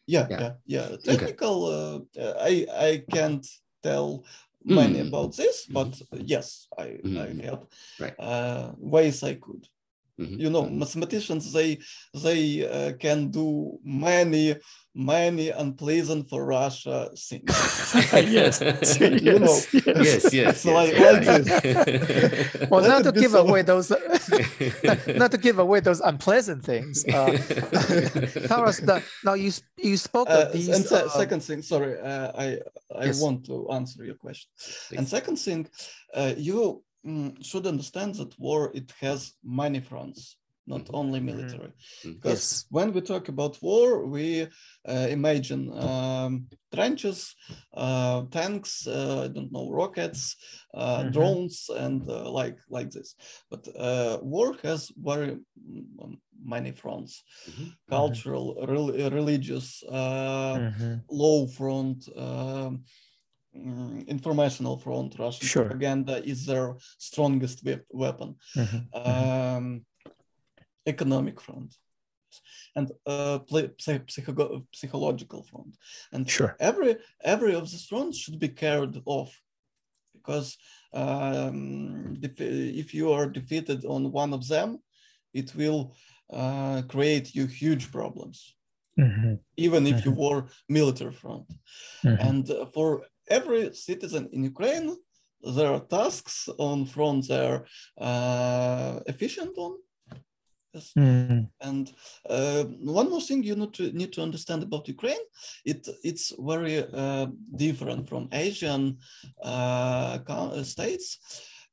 [0.09, 0.97] yeah yeah, yeah.
[1.05, 2.23] technical okay.
[2.23, 3.47] uh, i i can't
[3.83, 4.25] tell
[4.65, 5.09] many mm.
[5.09, 5.75] about this mm-hmm.
[5.75, 6.23] but mm-hmm.
[6.25, 7.41] yes i mm-hmm.
[7.41, 8.15] i help right.
[8.19, 9.69] uh, ways i could
[10.19, 10.41] mm-hmm.
[10.41, 10.79] you know mm-hmm.
[10.79, 11.79] mathematicians they
[12.25, 14.57] they uh, can do many
[14.99, 17.47] many unpleasant for Russia things.
[18.13, 18.61] yes,
[19.01, 20.65] you know, yes, yes, yes.
[20.65, 23.47] Like, like well, not to give so.
[23.47, 23.91] away those,
[25.17, 27.07] not to give away those unpleasant things.
[27.07, 27.39] Uh,
[28.49, 28.83] Taras,
[29.25, 30.69] now you you spoke uh, of these.
[30.69, 32.59] And se- uh, second thing, sorry, uh, I
[32.95, 33.21] I yes.
[33.23, 34.51] want to answer your question.
[34.59, 34.99] Please.
[34.99, 35.69] And second thing,
[36.13, 40.37] uh, you mm, should understand that war it has many fronts
[40.69, 40.97] not mm-hmm.
[40.97, 41.37] only mm-hmm.
[41.37, 41.73] military.
[41.73, 42.13] Mm-hmm.
[42.13, 42.65] Because yes.
[42.71, 44.47] when we talk about war, we
[44.87, 47.35] uh, imagine um, trenches,
[47.75, 50.37] uh, tanks, uh, I don't know, rockets,
[50.75, 51.11] uh, mm-hmm.
[51.11, 53.15] drones, and uh, like like this.
[53.51, 55.39] But uh, war has very
[56.45, 57.69] many fronts: mm-hmm.
[57.89, 60.95] cultural, re- religious, mm-hmm.
[61.11, 62.09] law front.
[62.17, 62.85] Um,
[63.57, 65.65] mm, informational front russian sure.
[65.65, 68.37] propaganda is their strongest weapon
[68.93, 69.83] um,
[70.89, 71.75] economic front
[72.77, 73.39] and uh,
[73.79, 75.77] psycho psychological front.
[76.13, 76.57] And sure.
[76.61, 76.97] every
[77.35, 79.33] every of these fronts should be carried off
[80.15, 80.57] because
[80.93, 84.79] um, if you are defeated on one of them,
[85.33, 85.95] it will
[86.33, 88.55] uh, create you huge problems.
[88.99, 89.35] Mm-hmm.
[89.57, 90.09] Even if mm-hmm.
[90.09, 91.49] you were military front,
[92.05, 92.29] mm-hmm.
[92.29, 94.97] and uh, for every citizen in Ukraine,
[95.57, 97.65] there are tasks on front they're
[97.97, 99.73] uh, efficient on,
[100.75, 100.93] Yes.
[100.99, 101.49] Mm.
[101.61, 101.93] And
[102.29, 105.25] uh, one more thing you need to need to understand about Ukraine,
[105.65, 107.27] it it's very uh,
[107.57, 108.99] different from Asian
[109.43, 110.19] uh,
[110.63, 111.19] states.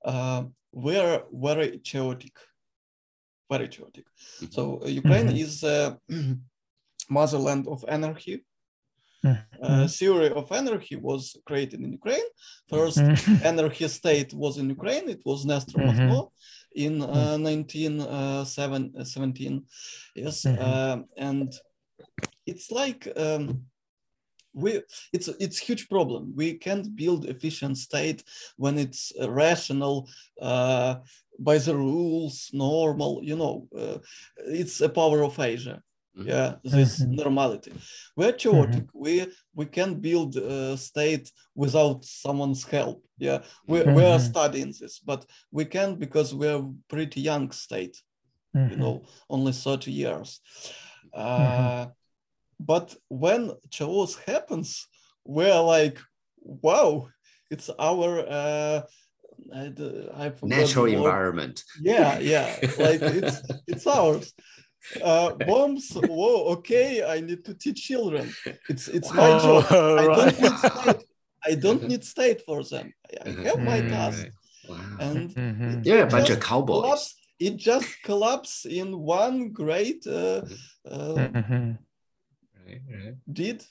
[0.03, 2.35] Uh, we're very chaotic,
[3.51, 4.05] very chaotic.
[4.05, 4.51] Mm-hmm.
[4.51, 5.45] So uh, Ukraine mm-hmm.
[5.45, 5.97] is a
[7.09, 8.43] motherland of anarchy.
[9.25, 9.87] Mm-hmm.
[9.87, 12.27] theory of anarchy was created in Ukraine.
[12.71, 13.47] 1st mm-hmm.
[13.51, 15.09] anarchy state was in Ukraine.
[15.09, 15.99] It was Nestor mm-hmm.
[15.99, 16.29] Makhno
[16.75, 19.63] in uh, 1917.
[20.15, 21.05] Yes, Mhm.
[21.17, 21.53] and
[22.45, 23.65] it's like um,
[24.53, 28.23] we it's it's huge problem we can't build efficient state
[28.55, 30.07] when it's uh, rational
[30.41, 30.95] uh,
[31.39, 33.97] by the rules normal you know uh,
[34.47, 35.81] it's a power of asia.
[36.17, 37.71] Yeah this normality.
[38.15, 38.85] We're chaotic.
[38.93, 43.03] We we can build a state without someone's help.
[43.17, 44.29] Yeah we, we are Mhm.
[44.31, 48.01] studying this but we can't because we're pretty young state
[48.53, 48.77] you Mhm.
[48.79, 50.39] know only 30 years.
[51.13, 51.87] Uh,
[52.59, 54.87] but when chaos happens
[55.25, 55.99] we're like
[56.41, 57.07] wow
[57.51, 58.81] it's our uh,
[59.53, 61.63] I, d- I forgot Natural environment.
[61.81, 64.33] yeah yeah like it's it's ours
[65.09, 65.85] uh, bombs
[66.17, 68.25] whoa okay i need to teach children
[68.71, 69.63] it's it's my Oh, job
[70.01, 71.01] i don't need state
[71.49, 72.87] i don't need state for them
[73.25, 74.27] i have my task
[74.67, 74.81] Wow.
[74.99, 75.85] and.
[75.85, 76.81] You're a bunch of cowboys.
[76.81, 77.07] collapse,
[77.47, 78.87] it just collapsed in
[79.21, 80.41] one great uh,
[80.89, 81.13] uh.
[82.65, 83.15] Right, right.
[83.31, 83.63] did.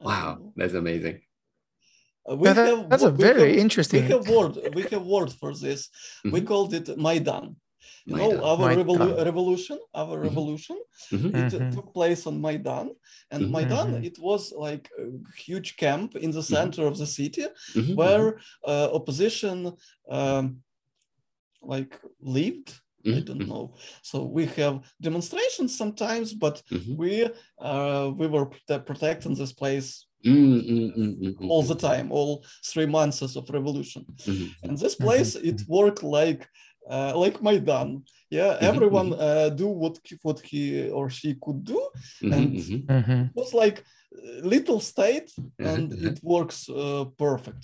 [0.00, 1.20] Wow, that's amazing.
[2.28, 4.02] Uh, we that- have that's a we very have- interesting.
[4.04, 4.54] We have word.
[4.74, 5.80] We have word for this.
[6.24, 6.46] We Mhm.
[6.50, 7.54] called it Maidan.
[8.06, 8.38] You Maidan.
[8.38, 9.78] know our revolu- revolution.
[9.94, 10.22] Our Mhm.
[10.28, 10.76] revolution.
[11.12, 11.28] Mhm.
[11.34, 11.72] It uh, Mhm.
[11.74, 12.86] took place on Maidan,
[13.30, 13.50] and Mhm.
[13.52, 14.04] Maidan Mhm.
[14.04, 15.04] it was like a
[15.46, 17.44] huge camp in the center of the city
[17.94, 18.26] where
[18.66, 19.72] uh, opposition
[20.10, 20.62] um,
[21.62, 22.80] like lived.
[23.06, 23.74] I don't know.
[24.02, 26.62] So we have demonstrations sometimes, but
[26.96, 27.12] we
[27.58, 28.46] uh, we were
[28.88, 31.78] protecting this place Mm, mm, mm, mm, mm, all the mm.
[31.90, 34.04] time, all three months of revolution.
[34.26, 34.48] Mhm.
[34.64, 36.42] And this place it worked like
[36.90, 38.02] uh, like Maidan.
[38.30, 41.80] Yeah, Mhm, everyone uh, do what he- what he or she could do.
[42.22, 42.56] Mhm, And-.
[43.30, 45.28] It was like uh, little state,
[45.70, 47.62] and Mhm, it works uh, perfect.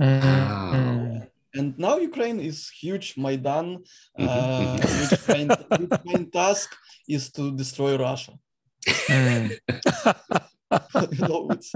[0.00, 0.22] Mhm.
[0.22, 1.26] Wow.
[1.58, 3.66] And now Ukraine is huge Maidan.
[4.18, 5.14] Uh, which,
[6.08, 6.68] main, task
[7.16, 8.32] is to destroy Russia.
[9.08, 9.50] Mhm.
[11.18, 11.70] you know, it's,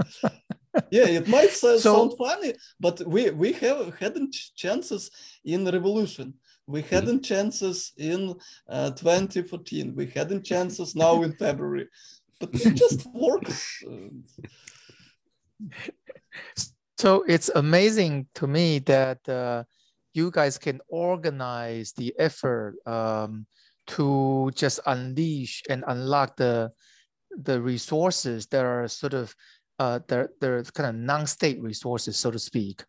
[0.97, 2.51] yeah, it might so- So- sound funny,
[2.85, 5.03] but we we have hadn't chances
[5.53, 6.27] in revolution.
[6.67, 8.35] We hadn't chances in
[8.67, 9.95] uh, 2014.
[9.95, 11.87] We hadn't chances now in February,
[12.39, 13.83] but it just works.
[16.97, 19.63] So it's amazing to me that uh,
[20.13, 23.45] you guys can organize the effort um,
[23.87, 26.71] to just unleash and unlock the
[27.37, 29.35] the resources that are sort of
[29.77, 32.83] uh, they're, they're kind of non-state resources, so to speak.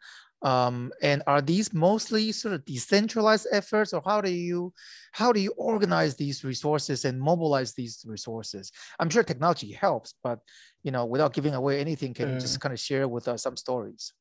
[0.46, 4.72] Um, and are these mostly sort of decentralized efforts, or how do you
[5.12, 8.70] how do you organize these resources and mobilize these resources?
[9.00, 10.38] I'm sure technology helps, but
[10.84, 13.56] you know, without giving away anything, can you just kind of share with us some
[13.56, 14.12] stories?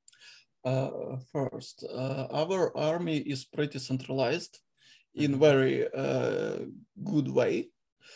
[0.63, 4.59] uh, first, uh, our army is pretty centralized
[5.13, 6.65] in very uh,
[7.03, 7.69] good way.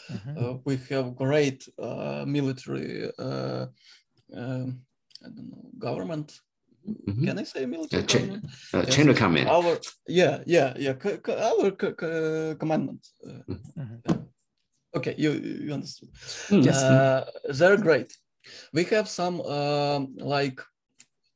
[0.10, 0.40] Mhm.
[0.40, 3.68] Uh, we have great uh, military, uh,
[4.36, 4.86] um,
[5.26, 6.42] I don't know, government.
[7.08, 7.26] Mhm.
[7.26, 8.44] Can I say military Uh, cha- government?
[8.74, 9.48] Uh, chain of command.
[9.58, 9.74] Our
[10.20, 13.02] yeah yeah yeah co- co- our co- co- commandment.
[13.28, 13.44] Uh,
[13.82, 14.00] Mhm.
[14.98, 15.32] okay, you
[15.66, 16.10] you understood.
[16.50, 16.78] Mm, Yes.
[16.84, 17.22] Uh,
[17.60, 18.10] they're great.
[18.74, 20.02] We have some um,
[20.38, 20.60] like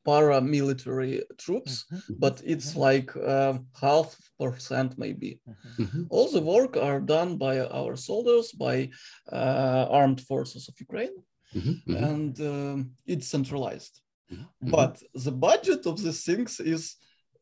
[0.07, 2.19] paramilitary troops, Mhm.
[2.19, 4.07] but it's like um, half
[4.39, 5.39] percent maybe.
[5.47, 5.55] Mhm.
[5.85, 6.07] Mhm.
[6.09, 8.89] All the work are done by our soldiers, by
[9.31, 11.15] uh, armed forces of Ukraine,
[11.55, 11.73] Mhm.
[11.87, 12.03] Mhm.
[12.11, 13.95] and um, it's centralized.
[14.31, 14.47] Mhm.
[14.61, 16.95] But the budget of these things is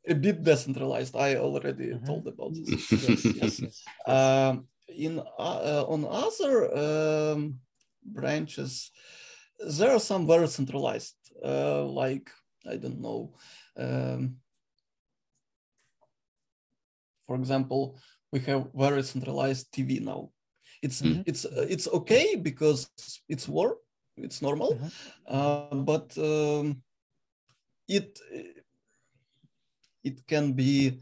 [0.08, 1.16] a bit decentralized.
[1.16, 2.06] I already Mhm.
[2.06, 2.68] told about this.
[3.02, 3.84] Yes, yes, yes.
[4.08, 7.60] Um, in uh, on other um,
[8.04, 8.92] branches,
[9.78, 11.16] there are some very centralized,
[11.46, 12.30] uh, like
[12.66, 13.34] I don't know.
[13.78, 14.42] Um,
[17.28, 18.00] for example,
[18.32, 20.32] we have very centralized TV now.
[20.82, 21.24] It's Mhm.
[21.26, 22.90] it's uh, it's okay because
[23.30, 23.78] it's war,
[24.18, 24.92] it's normal, Mhm.
[25.28, 26.82] uh, but um,
[27.88, 28.20] it
[30.04, 31.00] it can be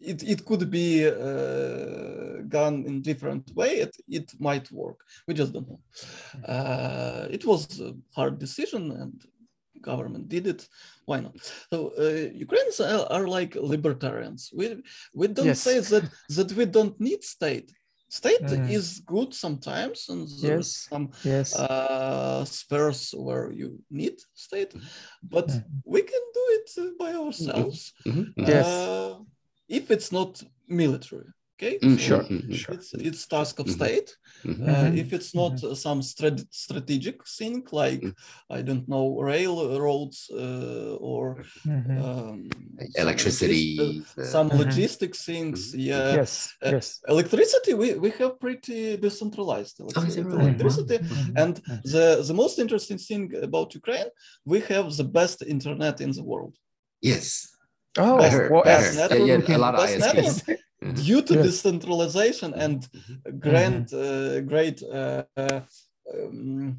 [0.00, 3.80] it, it could be uh, gone in different way.
[3.80, 5.00] It, it might work.
[5.26, 5.80] We just don't know.
[6.46, 9.20] Uh, it was a hard decision and
[9.82, 10.68] government did it.
[11.06, 11.34] Why not?
[11.72, 14.50] So uh, ukrainians are, are like libertarians.
[14.54, 14.82] We
[15.14, 15.60] we don't Yes.
[15.60, 16.04] say that
[16.36, 17.72] that we don't need state
[18.08, 18.70] state Mm.
[18.70, 20.88] is good sometimes and there's Yes.
[20.90, 21.54] some Yes.
[21.54, 24.74] uh, spheres where you need state,
[25.22, 25.64] but Mhm.
[25.84, 28.12] we can do it uh, by ourselves Mhm.
[28.36, 28.48] Mhm.
[28.48, 28.66] Yes.
[28.86, 29.18] uh,
[29.68, 31.26] if it's not military.
[31.60, 32.22] Okay, Mm, So sure.
[32.24, 32.54] Sure, Mhm.
[32.62, 32.74] sure.
[32.76, 33.74] It's it's task of Mhm.
[33.78, 34.08] state.
[34.44, 34.68] Mhm.
[34.68, 34.98] Uh, Mhm.
[35.02, 38.14] if it's not uh, some strat- strategic thing like Mm.
[38.58, 41.24] I don't know railroads uh, or
[41.66, 41.96] Mhm.
[42.04, 42.38] um,
[43.04, 43.76] Electricity.
[43.78, 45.58] logis- uh, uh, some logistics things.
[45.90, 46.32] Yeah, yes,
[46.66, 46.86] uh, yes.
[47.14, 50.44] electricity we, we have pretty decentralized electricity, Oh, is it electri- really?
[50.50, 50.96] electricity.
[50.98, 51.42] Mhm.
[51.42, 51.82] And Mhm.
[51.94, 54.10] the the most interesting thing about Ukraine,
[54.52, 56.54] we have the best internet in the world.
[57.10, 57.26] Yes.
[58.04, 58.50] Oh, I heard.
[58.52, 60.36] well, I best network- Yeah, yeah, a lot of ISPs.
[60.80, 60.96] network.
[60.98, 61.04] Mhm.
[61.06, 61.46] Due to Yes.
[61.46, 63.40] decentralization and Mhm.
[63.40, 65.60] grand, uh, great, uh, uh,
[66.14, 66.76] um,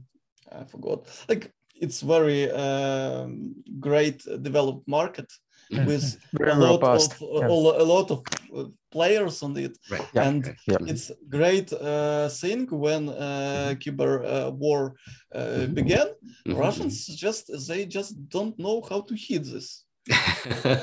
[0.52, 1.06] I forgot.
[1.30, 5.32] Like it's very um, great developed market
[5.72, 5.86] Mhm.
[5.86, 7.12] with Very a lot robust.
[7.14, 7.82] of uh, yeah.
[7.82, 8.20] a lot of
[8.56, 9.78] uh, players on it.
[9.92, 10.08] Right.
[10.14, 10.28] Yeah.
[10.28, 10.56] And.
[10.68, 10.78] Yeah.
[10.88, 14.96] It's great uh, thing when uh, cyber uh, war
[15.36, 15.74] uh, Mhm.
[15.74, 16.08] began.
[16.48, 16.58] Mhm.
[16.58, 19.86] Russians just they just don't know how to hit this.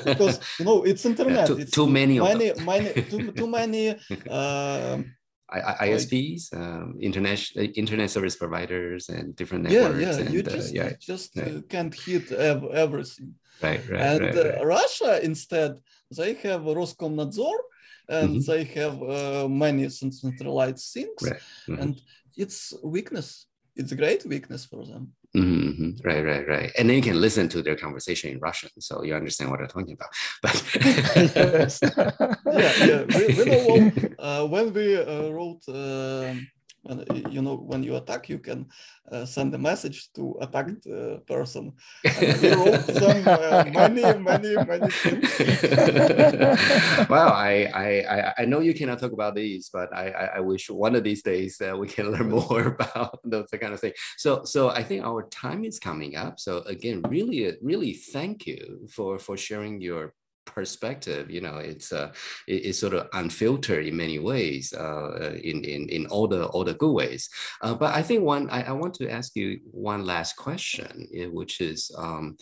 [0.05, 1.47] Because you know it's internet.
[1.47, 2.65] too- it's too many of many, them.
[2.65, 3.89] many too, too many.
[4.29, 5.13] Um,
[5.49, 7.39] I, I, ISPs, um, internet
[7.75, 9.99] internet service providers, and different networks.
[10.01, 10.17] yeah.
[10.25, 11.55] and, You uh, just yeah, just right.
[11.57, 13.33] uh, can't hit ev- everything.
[13.63, 14.65] right, right, and right, uh.
[14.65, 15.71] Russia instead
[16.17, 17.57] they have Roskomnadzor
[18.09, 18.45] and Mhm.
[18.49, 21.41] they have uh, many centralized things Right.
[21.67, 21.79] Mhm.
[21.81, 22.01] and
[22.43, 23.45] it's weakness.
[23.79, 25.03] It's a great weakness for them.
[25.37, 26.05] Mhm, mhm.
[26.05, 26.71] Right, right, right.
[26.77, 29.67] And then you can listen to their conversation in Russian, so you understand what they're
[29.67, 30.11] talking about.
[30.43, 31.79] But.
[32.57, 33.03] Yeah, yeah.
[33.13, 35.61] We, we know uh, when we uh, wrote.
[35.69, 36.47] um
[36.87, 38.67] when, you know, when you attack, you can
[39.11, 41.73] uh, send a message to attacked uh, person.
[42.03, 45.39] And we wrote them uh, many, many, many things.
[47.09, 50.69] wow, I, I I know you cannot talk about these, but I I, I wish
[50.69, 53.93] one of these days that we can learn more about those kind of thing.
[54.17, 56.39] So so I think our time is coming up.
[56.39, 60.13] So again, really really thank you for for sharing your
[60.47, 62.09] perspective you know it's uh
[62.47, 66.63] it, it's sort of unfiltered in many ways uh in in in all the all
[66.63, 67.29] the good ways.
[67.61, 71.25] Uh, but i think one I, I want to ask you one last question eh,
[71.25, 72.37] which is um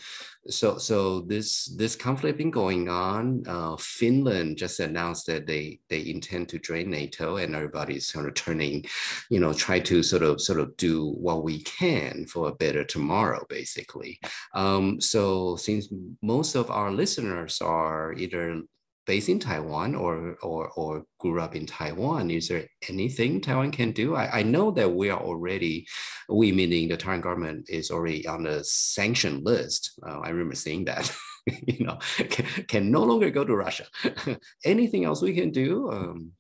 [0.48, 6.02] so so this this conflict been going on uh finland just announced that they they
[6.08, 8.86] intend to join nato and everybody's sort of turning
[9.30, 12.84] you know try to sort of sort of do what we can for a better
[12.84, 14.20] tomorrow basically.
[14.54, 15.84] Um so since
[16.22, 18.62] most of our listeners are either
[19.06, 23.92] based in Taiwan or, or, or grew up in Taiwan, is there anything Taiwan can
[23.92, 24.16] do?
[24.16, 25.86] I, I know that we are already,
[26.28, 30.00] we meaning the Taiwan government is already on the sanction list.
[30.06, 31.16] Uh, I remember seeing that,
[31.68, 33.86] you know, can, can no longer go to Russia.
[34.66, 35.92] anything else we can do?
[35.92, 36.32] Um,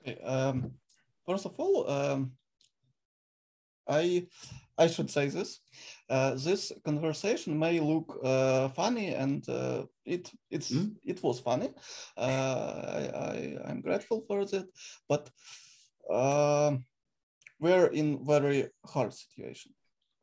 [0.00, 0.20] Okay.
[0.22, 0.72] Um,
[1.26, 2.32] first of all, um,
[3.88, 4.26] I
[4.78, 5.60] I should say this.
[6.10, 10.96] Uh, this conversation may look uh, funny, and uh, it it's Mm.
[11.04, 11.68] it was funny.
[12.16, 12.22] Uh,
[12.98, 14.66] I, I I'm grateful for that,
[15.08, 15.30] but
[16.10, 16.84] um
[17.60, 19.72] we're in very hard situation.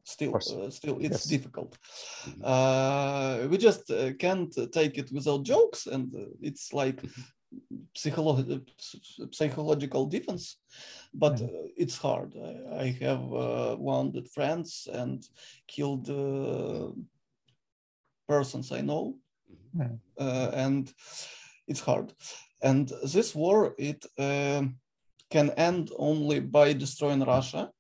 [0.04, 1.24] Still, uh, still, it's Yes.
[1.24, 1.78] difficult.
[2.28, 2.42] Mhm.
[2.44, 7.02] Uh, we just uh, can't take it without jokes, and it's like
[7.96, 8.62] psycholo-
[9.32, 10.58] psychological defense
[11.14, 11.44] but Mhm.
[11.46, 12.34] uh, it's hard.
[12.36, 15.24] I, I have uh, wounded friends and
[15.68, 16.92] killed uh,
[18.28, 19.16] persons i know.
[19.76, 20.00] Mhm.
[20.20, 20.94] uh, and
[21.68, 22.14] it's hard.
[22.62, 24.80] And this war it um,
[25.30, 27.72] can end only by destroying russia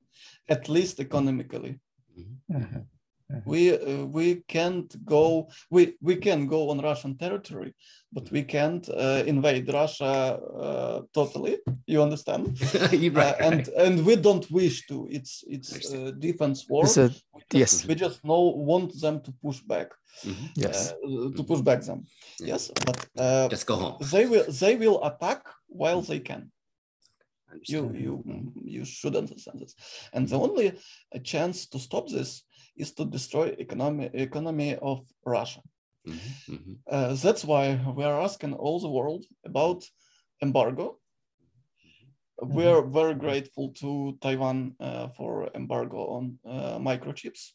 [0.49, 1.80] at least economically
[3.32, 3.44] Mhm.
[3.46, 7.74] we uh, we can't go we we can go on russian territory
[8.12, 12.44] but we can't uh, invade russia uh, totally you understand
[12.92, 16.08] You're Uh, right, and and we don't wish to it's it's Understand.
[16.08, 17.86] uh, defense war It's a, we just, yes.
[17.88, 19.90] we just know want them to push back
[20.24, 20.48] Mhm.
[20.56, 20.78] yes.
[20.94, 22.00] uh, to push back them
[22.40, 22.48] Yeah.
[22.54, 23.96] yes but uh, Just go home.
[24.12, 26.42] they will they will attack while they can
[27.74, 28.13] you you
[28.76, 29.74] you should understand this
[30.13, 30.68] and the only
[31.16, 32.44] uh, chance to stop this
[32.78, 35.62] is to destroy economy economy of russia
[36.08, 36.76] Mhm, mhm.
[36.90, 39.84] Uh, that's why we are asking all the world about
[40.42, 41.00] embargo.
[42.42, 42.72] We Mhm.
[42.74, 47.54] are very grateful to Taiwan uh, for embargo on uh, microchips.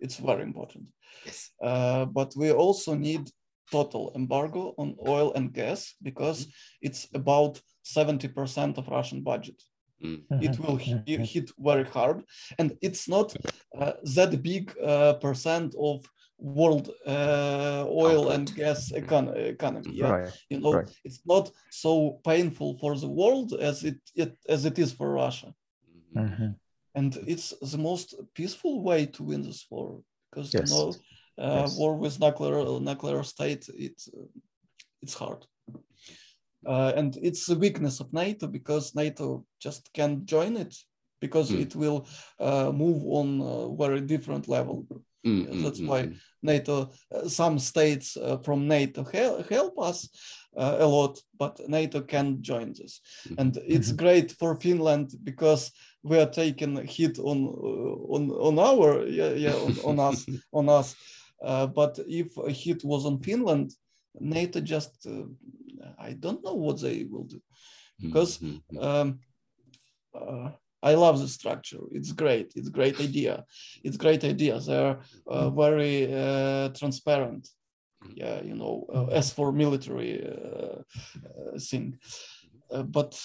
[0.00, 0.86] It's very important.
[1.24, 1.52] Yes.
[1.62, 3.30] Uh, but we also need
[3.70, 6.46] total embargo on oil and gas because
[6.82, 9.62] it's about 70% of Russian budget.
[10.02, 10.24] Mm.
[10.42, 12.24] It will hit, hit very hard.
[12.58, 13.34] And it's not
[13.78, 16.04] uh, that big uh, percent of
[16.38, 19.90] world uh, oil and gas econ- economy.
[19.94, 20.32] Yeah Right.
[20.50, 20.90] you know Right.
[21.04, 25.54] it's not so painful for the world as it, it as it is for russia
[26.16, 26.28] Mhm.
[26.30, 26.54] Mhm.
[26.94, 30.70] and it's the most peaceful way to win this war because Yes.
[30.70, 30.88] you know
[31.38, 31.78] uh, Yes.
[31.78, 34.26] war with nuclear nuclear state it's uh,
[35.02, 35.46] it's hard
[36.66, 40.74] uh, and it's a weakness of NATO because NATO just can't join it
[41.20, 41.60] because Mm.
[41.60, 42.06] it will
[42.40, 44.86] uh, move on a very different level.
[45.26, 46.14] Mm, That's mm, why mm.
[46.42, 50.08] NATO, uh, some states uh, from NATO help, help us
[50.56, 53.00] uh, a lot, but NATO can't join this.
[53.38, 53.96] And it's Mhm.
[54.04, 55.70] great for Finland because
[56.02, 60.26] we are taking a hit on uh, on on our yeah yeah on, on us
[60.52, 60.94] on us.
[61.42, 63.70] Uh, but if a hit was on Finland,
[64.20, 65.24] NATO just uh,
[65.98, 67.40] I don't know what they will do.
[68.00, 68.84] because, Mhm, mhm.
[68.84, 69.18] Um,
[70.14, 70.50] uh,
[70.82, 71.80] I love the structure.
[71.92, 72.52] It's great.
[72.56, 73.44] It's great idea.
[73.84, 74.60] It's great idea.
[74.60, 77.48] They're uh, very uh, transparent.
[78.14, 80.82] Yeah, you know, uh, as for military uh,
[81.24, 81.98] uh, thing,
[82.96, 83.18] but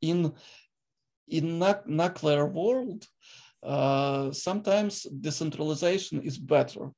[0.00, 0.32] in
[1.28, 3.06] in nuclear world,
[3.62, 6.90] uh, sometimes decentralization is better.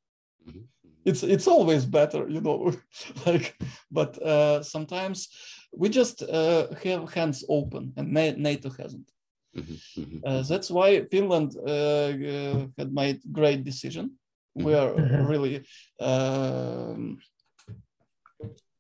[0.46, 0.68] Mhm.
[1.04, 2.72] It's it's always better, you know.
[3.26, 3.56] like,
[3.90, 5.28] but uh, sometimes
[5.72, 9.10] we just uh, have hands open, and NATO hasn't.
[9.56, 14.18] Mhm, mhm, Uh, that's why Finland uh, uh, had made great decision.
[14.54, 14.92] We are
[15.30, 15.64] really
[16.00, 17.18] um,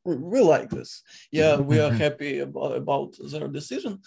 [0.04, 1.02] we, we like this.
[1.30, 3.98] Yeah, we are happy about, about their decision,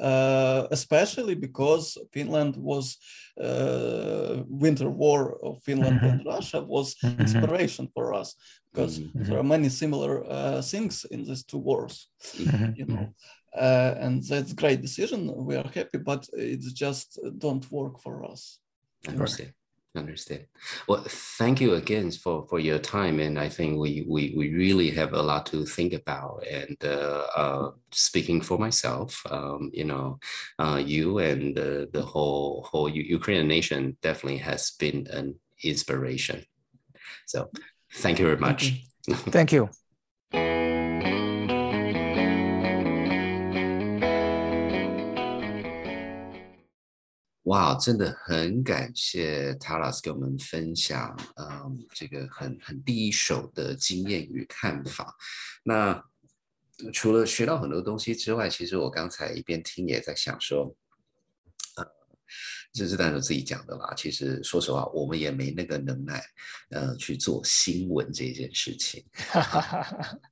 [0.00, 2.96] uh, especially because Finland was
[3.40, 7.20] uh, winter war of Finland and Russia was Mhm.
[7.20, 8.34] inspiration for us
[8.72, 9.26] because Mhm.
[9.28, 12.76] there are many similar uh, things in these two wars Mhm.
[12.76, 13.14] you know
[13.56, 18.60] uh, and that's great decision we are happy but it's just don't work for us
[19.08, 19.52] Understand.
[19.94, 20.46] Understand.
[20.88, 24.88] Well, thank you again for for your time, and I think we we we really
[24.90, 26.44] have a lot to think about.
[26.50, 30.18] And uh, uh, speaking for myself, um, you know,
[30.58, 36.46] uh, you and the the whole whole Ukrainian nation definitely has been an inspiration.
[37.26, 37.50] So,
[37.92, 38.72] thank you very Thank much.
[39.06, 39.14] you.
[39.30, 39.68] Thank you.
[47.52, 55.14] 哇，真的很感谢陶老师给我们分享，嗯，这个很很第一手的经验与看法。
[55.62, 56.02] 那
[56.94, 60.74] 除了学到很多东西之外，其实我刚才一边听也在想说，
[61.76, 61.84] 呃，
[62.72, 63.92] 这是当然我自己讲的啦。
[63.96, 66.22] 其实说实话，我们也没那个能耐，
[66.70, 69.04] 呃，去做新闻这件事情。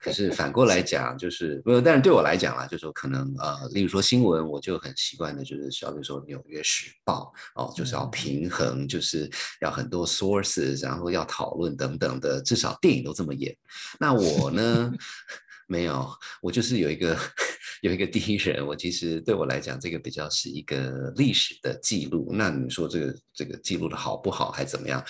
[0.01, 7.33] 可是反过来讲，就是不，但是对我来讲啦，就是说可能呃，例如说新闻，我就很习惯的，就是小比如说《纽约时报》
[7.63, 9.31] 哦，就是要嗯平衡，就是
[9.61, 13.55] 要很多 sources，然后要讨论等等的，至少电影都这么演。
[13.99, 14.91] 那我呢，
[15.69, 16.11] 没有，
[16.41, 17.17] 我就是有一个
[17.83, 22.31] 有一个第一人，我其实对我来讲，这个比较是一个历史的记录。
[22.33, 25.05] 那你说这个这个记录的好不好，还怎么样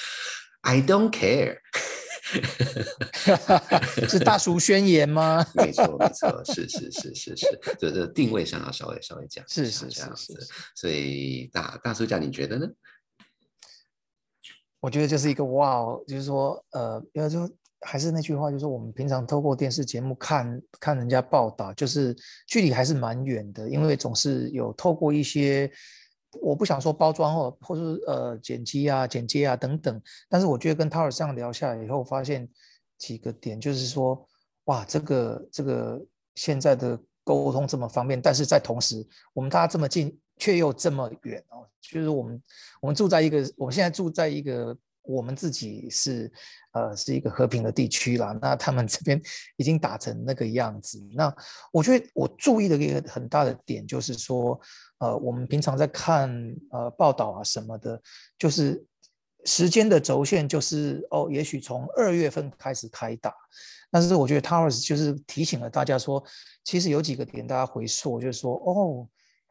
[0.63, 1.59] ？I don't care。
[4.09, 5.45] 是大叔宣言吗？
[5.55, 10.53] 没错，没错，是是是是是，这这定位上要稍微稍微讲是是下这样子是是。
[10.77, 12.69] 所以大大叔讲，你觉得呢？
[14.79, 17.47] 我觉得就是一个哇哦，就是说，呃，因为就
[17.83, 22.15] 还是那句话，就是我们平常透过电视节目看看人家报道，就是
[22.47, 25.71] 距离还是蛮远的，因为总是有透过一些，
[26.43, 32.49] 我不想说包装或或是呃剪辑啊、剪接啊等等，但是我觉得跟涛尔这样聊下来以后，发现
[32.99, 34.29] 几个点，就是说，
[34.65, 36.01] 哇，这个这个
[36.35, 41.67] 现在的沟通这么方便，但是在同时，我们大家这么近，却又这么远哦。
[41.81, 42.43] 就是我们
[42.83, 44.77] 我们住在一个，我们现在住在一个
[45.11, 46.31] 我们自己是
[46.73, 48.37] 呃是一个和平的地区啦。
[48.41, 49.21] 那他们 这边
[49.57, 51.03] 已经打成那个样子。
[51.13, 51.35] 那
[51.73, 54.59] 我觉得我注意的一个很大的点就是说，
[54.99, 56.31] 呃，我们平常在看
[56.71, 58.01] 呃报道啊什么的，
[58.39, 58.85] 就是
[59.45, 63.35] 时间的轴线就是哦，也许从二月份开始开打。
[63.91, 66.23] 但是我觉得 Towers 就是提醒了大家说，
[66.65, 69.09] 其实有几个点大家回溯，就是说哦。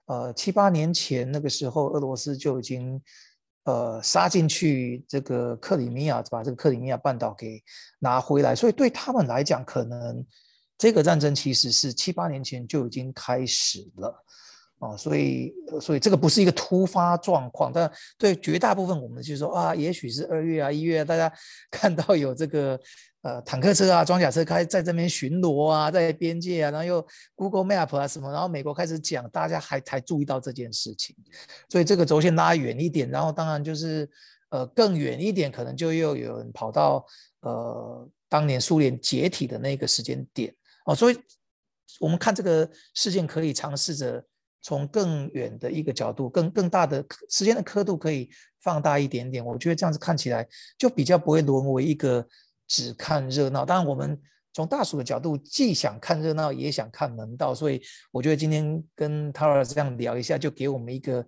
[0.10, 2.99] 呃，七八年前那个时候，俄罗斯就已经
[3.64, 7.62] 呃杀进去这个克里米亚，把这个克里米亚半岛给
[7.99, 8.55] 拿回来。
[8.55, 10.26] 所以对他们来讲，可能
[10.78, 14.26] 这个战争其实是七八年前就已经开始了
[14.80, 14.98] 啊。
[14.98, 17.72] 所以，所以这个不是一个突发状况。
[17.72, 21.32] 但对绝大部分我们就是说啊，也许是二月啊、一月啊，大家
[21.70, 22.80] 看到有这个。
[23.22, 27.06] 呃，坦克车啊，装甲车开在这边巡逻啊，在边界啊，然后又
[27.36, 31.14] Google Map 啊什么，然后美国开始讲，大家还才注意到这件事情，
[31.68, 34.10] 所以这个轴线拉远一点，然后当然就是
[34.52, 37.06] 呃更远一点，可能就又有人跑到
[37.42, 40.56] 呃当年苏联解体的那个时间点
[40.86, 41.20] 哦，所以
[42.00, 44.24] 我们看这个事件可以尝试着
[44.62, 48.30] 从更远的一个角度，更更大的时间的刻度可以
[48.62, 50.47] 放大一点点，我觉得这样子看起来
[50.78, 52.28] 就比较不会沦为一个。
[52.72, 54.16] 只看热闹，当然我们
[54.53, 57.82] 从大鼠的角度，既想看热闹，也想看门道，所以
[58.12, 61.26] 我觉得今天跟 Tara 这样聊一下，就给我们一个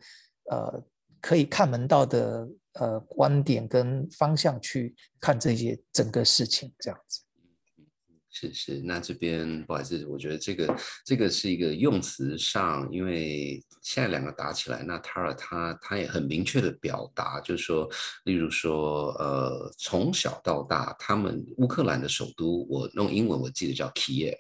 [0.52, 0.84] 呃
[1.20, 7.22] 可以看门道的呃观点跟方向去看这些整个事情，这样子。
[8.34, 10.74] 是是，那这边不好意思，我觉得这个
[11.06, 17.90] 这个是一个用词上，因为现在两个打起来，那 Tara 他他也很明确的表达，就是说，
[18.24, 24.38] 例如说，呃，从小到大，他们乌克兰的首都，我用英文我记得叫 Kiev，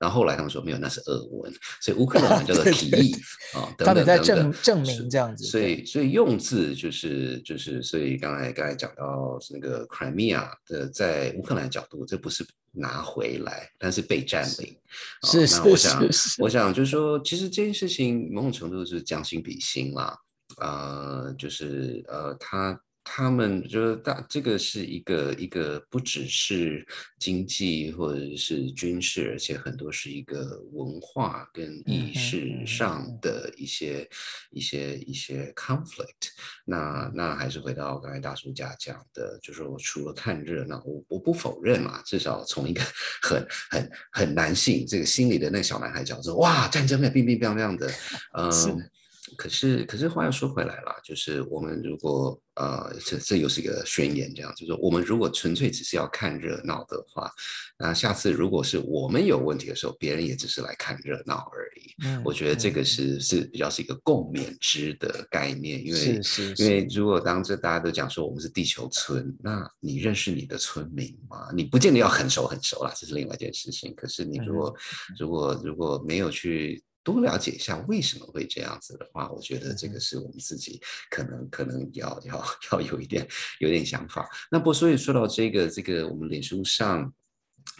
[0.00, 3.20] 然后后来他们说没有，那是俄文，所以乌克兰叫做 Kiev
[3.56, 12.44] 啊，他们在证证明这样子，所以所以用字就是就是，所以刚才刚才讲到那个 Crimea 的，在乌克兰角度，这不是。
[12.72, 14.76] 拿回来，但是被占领。
[15.24, 15.62] 是是是。
[15.62, 16.08] 我想，
[16.38, 20.18] 我想就是说，其实这件事情某种程度是将心比心啦。
[20.58, 22.80] 呃，就是呃，他。
[23.10, 26.86] 他们就是大，这个是一个一个不只是
[27.18, 34.06] 经济或者是军事，而且很多是一个文化跟意识上的一些
[34.50, 36.28] 一些一些 conflict。
[36.66, 42.82] 那那还是回到刚才大叔家讲的，就是我除了看热闹，我我不否认嘛，至少从一个
[43.22, 47.90] 很很很男性这个心里的那个小男孩角度，哇，战争的乒乒乓乓的，
[48.34, 48.90] 嗯。
[49.36, 57.30] 可是，可是话又说回来了，就是我们如果呃，这这又是一个宣言，这样就是我们如果纯粹只是要看热闹的话，
[57.78, 61.94] 那下次如果是我们有问题的时候，别人也只是来看热闹而已。
[62.04, 66.20] 嗯，我觉得这个是是比较是一个共勉之的概念，因为
[66.56, 71.48] 因为如果当这大家都讲说我们是地球村，那你认识你的村民吗？
[71.54, 73.94] 你不见得要很熟很熟啦，这是另外一件事情。
[73.94, 74.74] 可是你如果
[75.16, 76.82] 如果如果没有去。
[77.08, 80.78] 多了解一下为什么会这样子的话，我觉得这个是我们自己
[81.08, 83.26] 可能可能要要要有一点
[83.60, 84.28] 有点想法。
[84.50, 87.10] 那不所以说到这个这个我们脸书上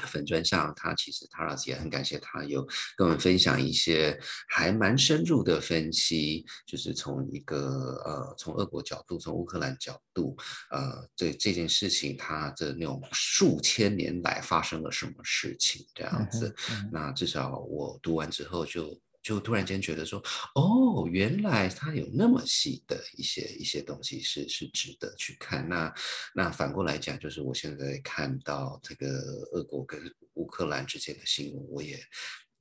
[0.06, 2.66] 粉砖上，他其实他也很感谢他有
[2.96, 4.18] 跟我们分享一些
[4.48, 10.34] 还蛮深入的分析，就是从一个呃从俄国角度，从乌克兰角度，
[10.70, 16.54] 呃对这件事情它的那种数千年来发生了什么事情这样子。
[16.90, 18.98] 那至少我读完之后就。
[19.22, 20.22] 就突然间觉得说，
[20.54, 25.68] 哦，原来它有那么细的一些一些东西是是值得去看。
[25.68, 25.92] 那
[26.34, 29.06] 那反过来讲，就是我现在看到这个
[29.52, 30.00] 俄国跟
[30.34, 31.98] 乌克兰之间的新闻，我也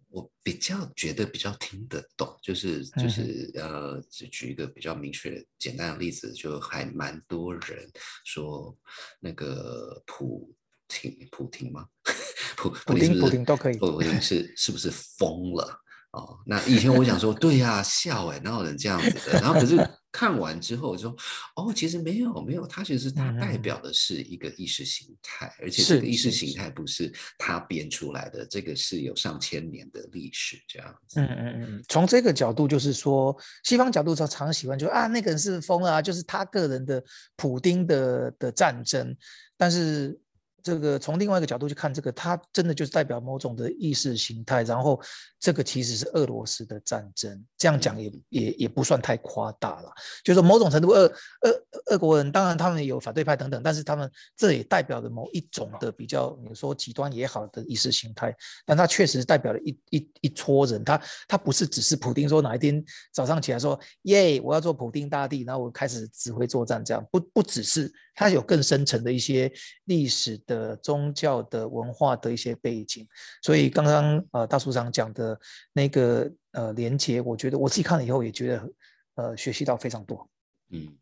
[0.10, 2.38] 我比较觉得比较听得懂。
[2.42, 7.90] 就是就是呃，只举一个比较明确简单的例子，就还蛮多人
[8.26, 8.76] 说
[9.20, 10.54] 那个普
[10.88, 11.88] 廷普廷吗？
[12.58, 13.78] 普普丁普丁都可以。
[13.78, 15.84] 普丁是是不是疯了？
[16.18, 19.34] 哦，那以前我想说，对呀，笑哎，哪有人这样子的？
[19.34, 19.78] 然后可是
[20.12, 21.16] 看完之后说，
[21.56, 31.20] 哦，其实没有没有，他其实他代表的是一个意识形态，而且这个意识形态不是他编出来的，这个是有上千年的历史这样子。
[31.20, 37.04] 嗯嗯嗯，从这个角度就是说，西方角度常常喜欢就啊，那个人是疯了，就是他个人的
[37.36, 39.16] 普丁的的战争，
[39.56, 40.20] 但是。
[40.68, 45.02] 这个从另外一个角度去看，这个它真的就是代表某种的意识形态，然后
[45.40, 49.90] 这个其实是俄罗斯的战争，这样讲也也也不算太夸大了。
[50.26, 67.90] 就是说某种程度，俄俄俄国人当然他们有反对派等等，但是他们这也代表了某一种的比较，你说极端也好的意识形态，但它确实代表了一一一撮人，他他不是只是普丁说哪一天早上起来说耶我要做普丁大帝，然后我开始指挥作战这样，不不只是。
[68.20, 69.52] 它有更深层的一些
[69.86, 73.08] 历史的、宗教的、文化的一些背景，
[73.44, 75.40] 所以刚刚呃大叔长讲的
[75.72, 78.70] 那个呃连接，我觉得我自己看了以后也觉得
[79.14, 80.28] 呃学习到非常多。
[80.72, 80.98] 嗯。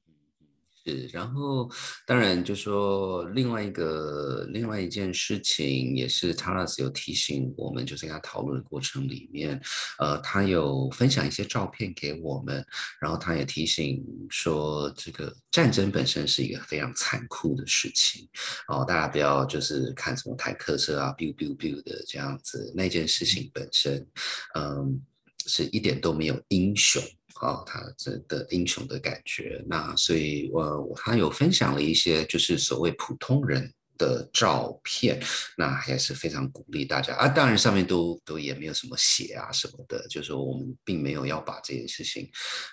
[0.86, 1.69] 是，然后
[2.05, 9.59] 当然就说另外一个另外一件事情，也是 Taras 有提醒我们，就是跟他讨论的过程里面，
[9.97, 12.63] 呃，他有分享一些照片给我们，
[13.01, 18.27] 然后他也提醒说，这个战争本身是一个非常残酷的事情，
[18.67, 24.05] 哦，大家不要就是看什么坦克车啊，biu biu biu 的这样子，那件事情本身，
[24.53, 25.01] 嗯，
[25.47, 27.01] 是一点都没有英雄。
[27.38, 33.71] 好，他这的英雄的感觉，那所以，我他有分享了一些，就是所谓普通人。
[33.97, 35.21] 的照片，
[35.57, 37.27] 那还是非常鼓励大家啊！
[37.27, 42.29] 当然上面都都也没有什么写啊什么的，就是说我们并没有要把这件事情，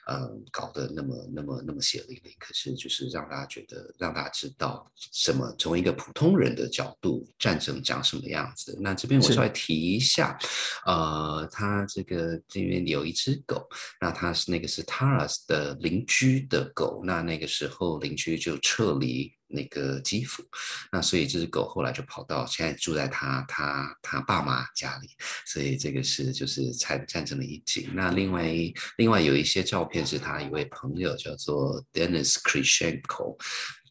[0.08, 2.32] 嗯，搞得那么那么那么血淋淋。
[2.38, 8.76] 可是就是让大家觉得，让大家知道什么，从一个普通人的角度，战争长什么样子。
[8.80, 10.38] 那这边我稍微提一下，
[10.86, 13.68] 呃，他这个这边有一只狗，
[14.00, 19.32] 那他是那个是 Taras 的邻居的狗，那那个时候邻居就撤离。
[19.52, 20.42] 那个基辅，
[20.90, 25.08] 那所以这只狗后来就跑到现在住在他他他爸妈家里，
[25.46, 27.90] 所以这个是就是战战争的一景。
[27.94, 28.52] 那另外
[28.96, 33.36] 另外有一些照片是他一位朋友叫做 Dennis Krishenko。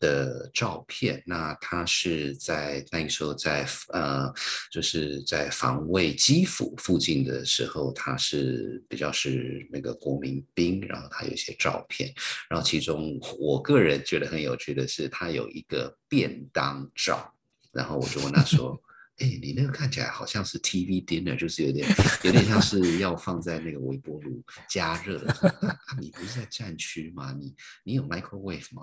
[0.02, 4.34] 的照片，那他是在那个时候在呃，
[4.72, 12.12] 就是在防卫基辅附近的时候，他是比较是那个国民兵，然后他有一些照片，
[12.50, 17.32] 然后其中我个人觉得很有趣的是，他有一个便当照，
[17.72, 18.82] 然后我就问他说：
[19.22, 21.88] “哎，你那个看起来好像是 TV dinner，就是有点
[22.24, 25.22] 有点像是要放在那个微波炉加热，
[26.02, 27.32] 你不是在战区吗？
[27.40, 28.82] 你你有 microwave 吗？”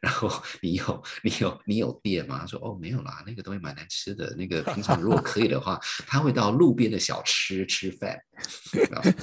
[0.00, 2.38] 然后你有你有你有店吗？
[2.40, 4.34] 他说哦没有啦，那个东西蛮难吃的。
[4.36, 8.18] 那个平常如果可以的话，他会到路边的小吃吃饭。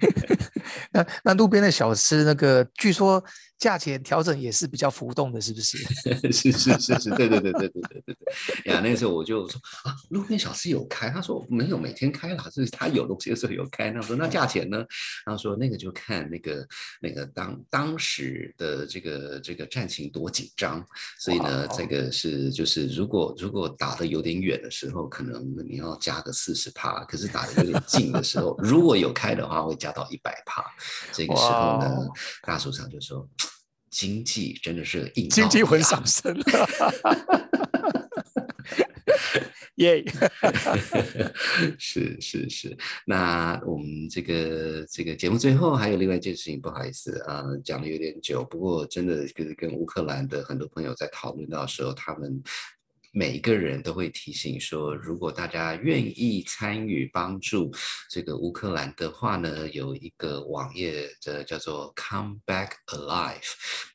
[0.92, 3.22] 那那路边的小吃，那个据说
[3.60, 5.78] 价钱调整也是比较浮动的，是不是？
[6.32, 8.16] 是是是是，对对对对对对对
[8.64, 8.72] 对。
[8.72, 13.90] 呀，那个时候我就说啊，路边小吃有开，他说没有每天开啦，就是他有东西的时候有开。
[13.90, 14.84] 那说那价钱呢？
[15.26, 16.66] 他说那个就看那个
[17.02, 20.84] 那个当当时的这个这个战情多紧张，
[21.18, 30.64] 所以呢，这个是就是如果如果打的有点远的时候，可能你要加个四十帕，可是打的有点近的时候，如果有开的话，会加到一百帕。
[31.12, 32.08] 这个时候呢，
[32.42, 33.28] 大署长就说
[33.90, 36.44] ：“经济真的是硬，经济会上升了。”
[39.76, 40.04] 耶，
[41.78, 42.76] 是是是。
[43.06, 48.44] 那我们这个这个节目最后还有另外一件事情，不好意思啊，讲的有点久。
[48.44, 52.42] 不过真的跟跟乌克兰的很多朋友在讨论到时候，他们。
[53.12, 57.68] 每一个人都会提醒说，如果大家愿意参与帮助
[58.08, 63.42] 这个乌克兰的话呢，有一个网页的叫做 Come Back Alive。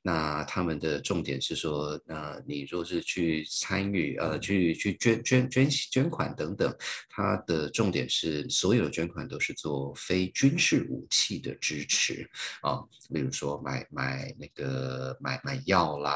[0.01, 6.75] 那他们的重点是说，那，你若是去参与，呃，去去捐捐捐捐款等等，
[7.07, 12.29] 它的重点是所有的捐款都是做非军事武器的支持
[12.61, 16.13] 啊，比如说买买那个买买药啦，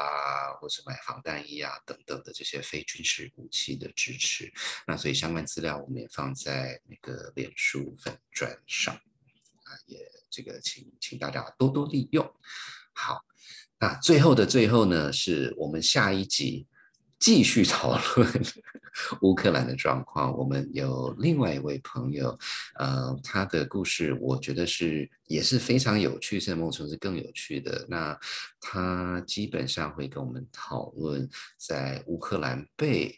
[0.60, 2.84] 或者买防弹衣啊等等的这些非。
[2.92, 4.52] 军事武器的支持，
[4.86, 12.24] 那所以相关资料我们也放在那个脸书粉砖上啊，也这个请请大家多多利用。
[12.92, 13.24] 好，
[13.78, 16.66] 那最后的最后呢，是我们下一集
[17.18, 18.44] 继续讨论
[19.22, 20.36] 乌克兰的状况。
[20.36, 22.38] 我们有另外一位朋友，
[22.78, 27.86] 呃，他的故事我觉得是也是非常有趣，甚至某种是更有趣的。
[27.88, 28.18] 那
[28.60, 33.14] 他基本上会跟我们讨论在乌克兰被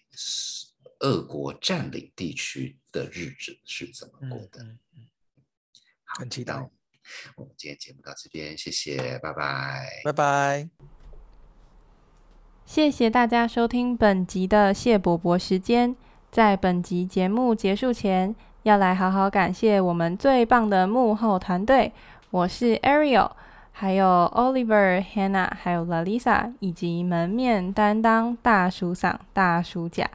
[1.01, 4.65] 俄国占领地区的日子是怎么过的。
[6.05, 6.55] 很期待。
[7.37, 11.02] 我们今天节目到这边，谢谢，拜拜，拜拜。
[12.65, 15.95] 谢谢大家收听本集的谢伯伯时间。
[16.31, 21.93] 在本集节目结束前，要来好好感谢我们最棒的幕后团队。
[22.31, 23.31] 我是 Ariel。
[23.75, 30.09] 还有 Oliver、Hannah，还有 Lalisa，以及门面担当大叔嗓、大叔甲。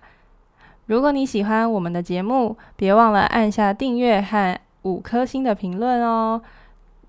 [0.85, 6.41] 如果你喜欢我们的节目，别忘了按下订阅和五颗星的评论哦。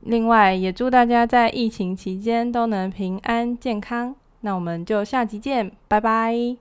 [0.00, 4.14] 另外，也祝大家在疫情期间都能平安健康。
[4.40, 6.56] 那我们就下集见，拜拜。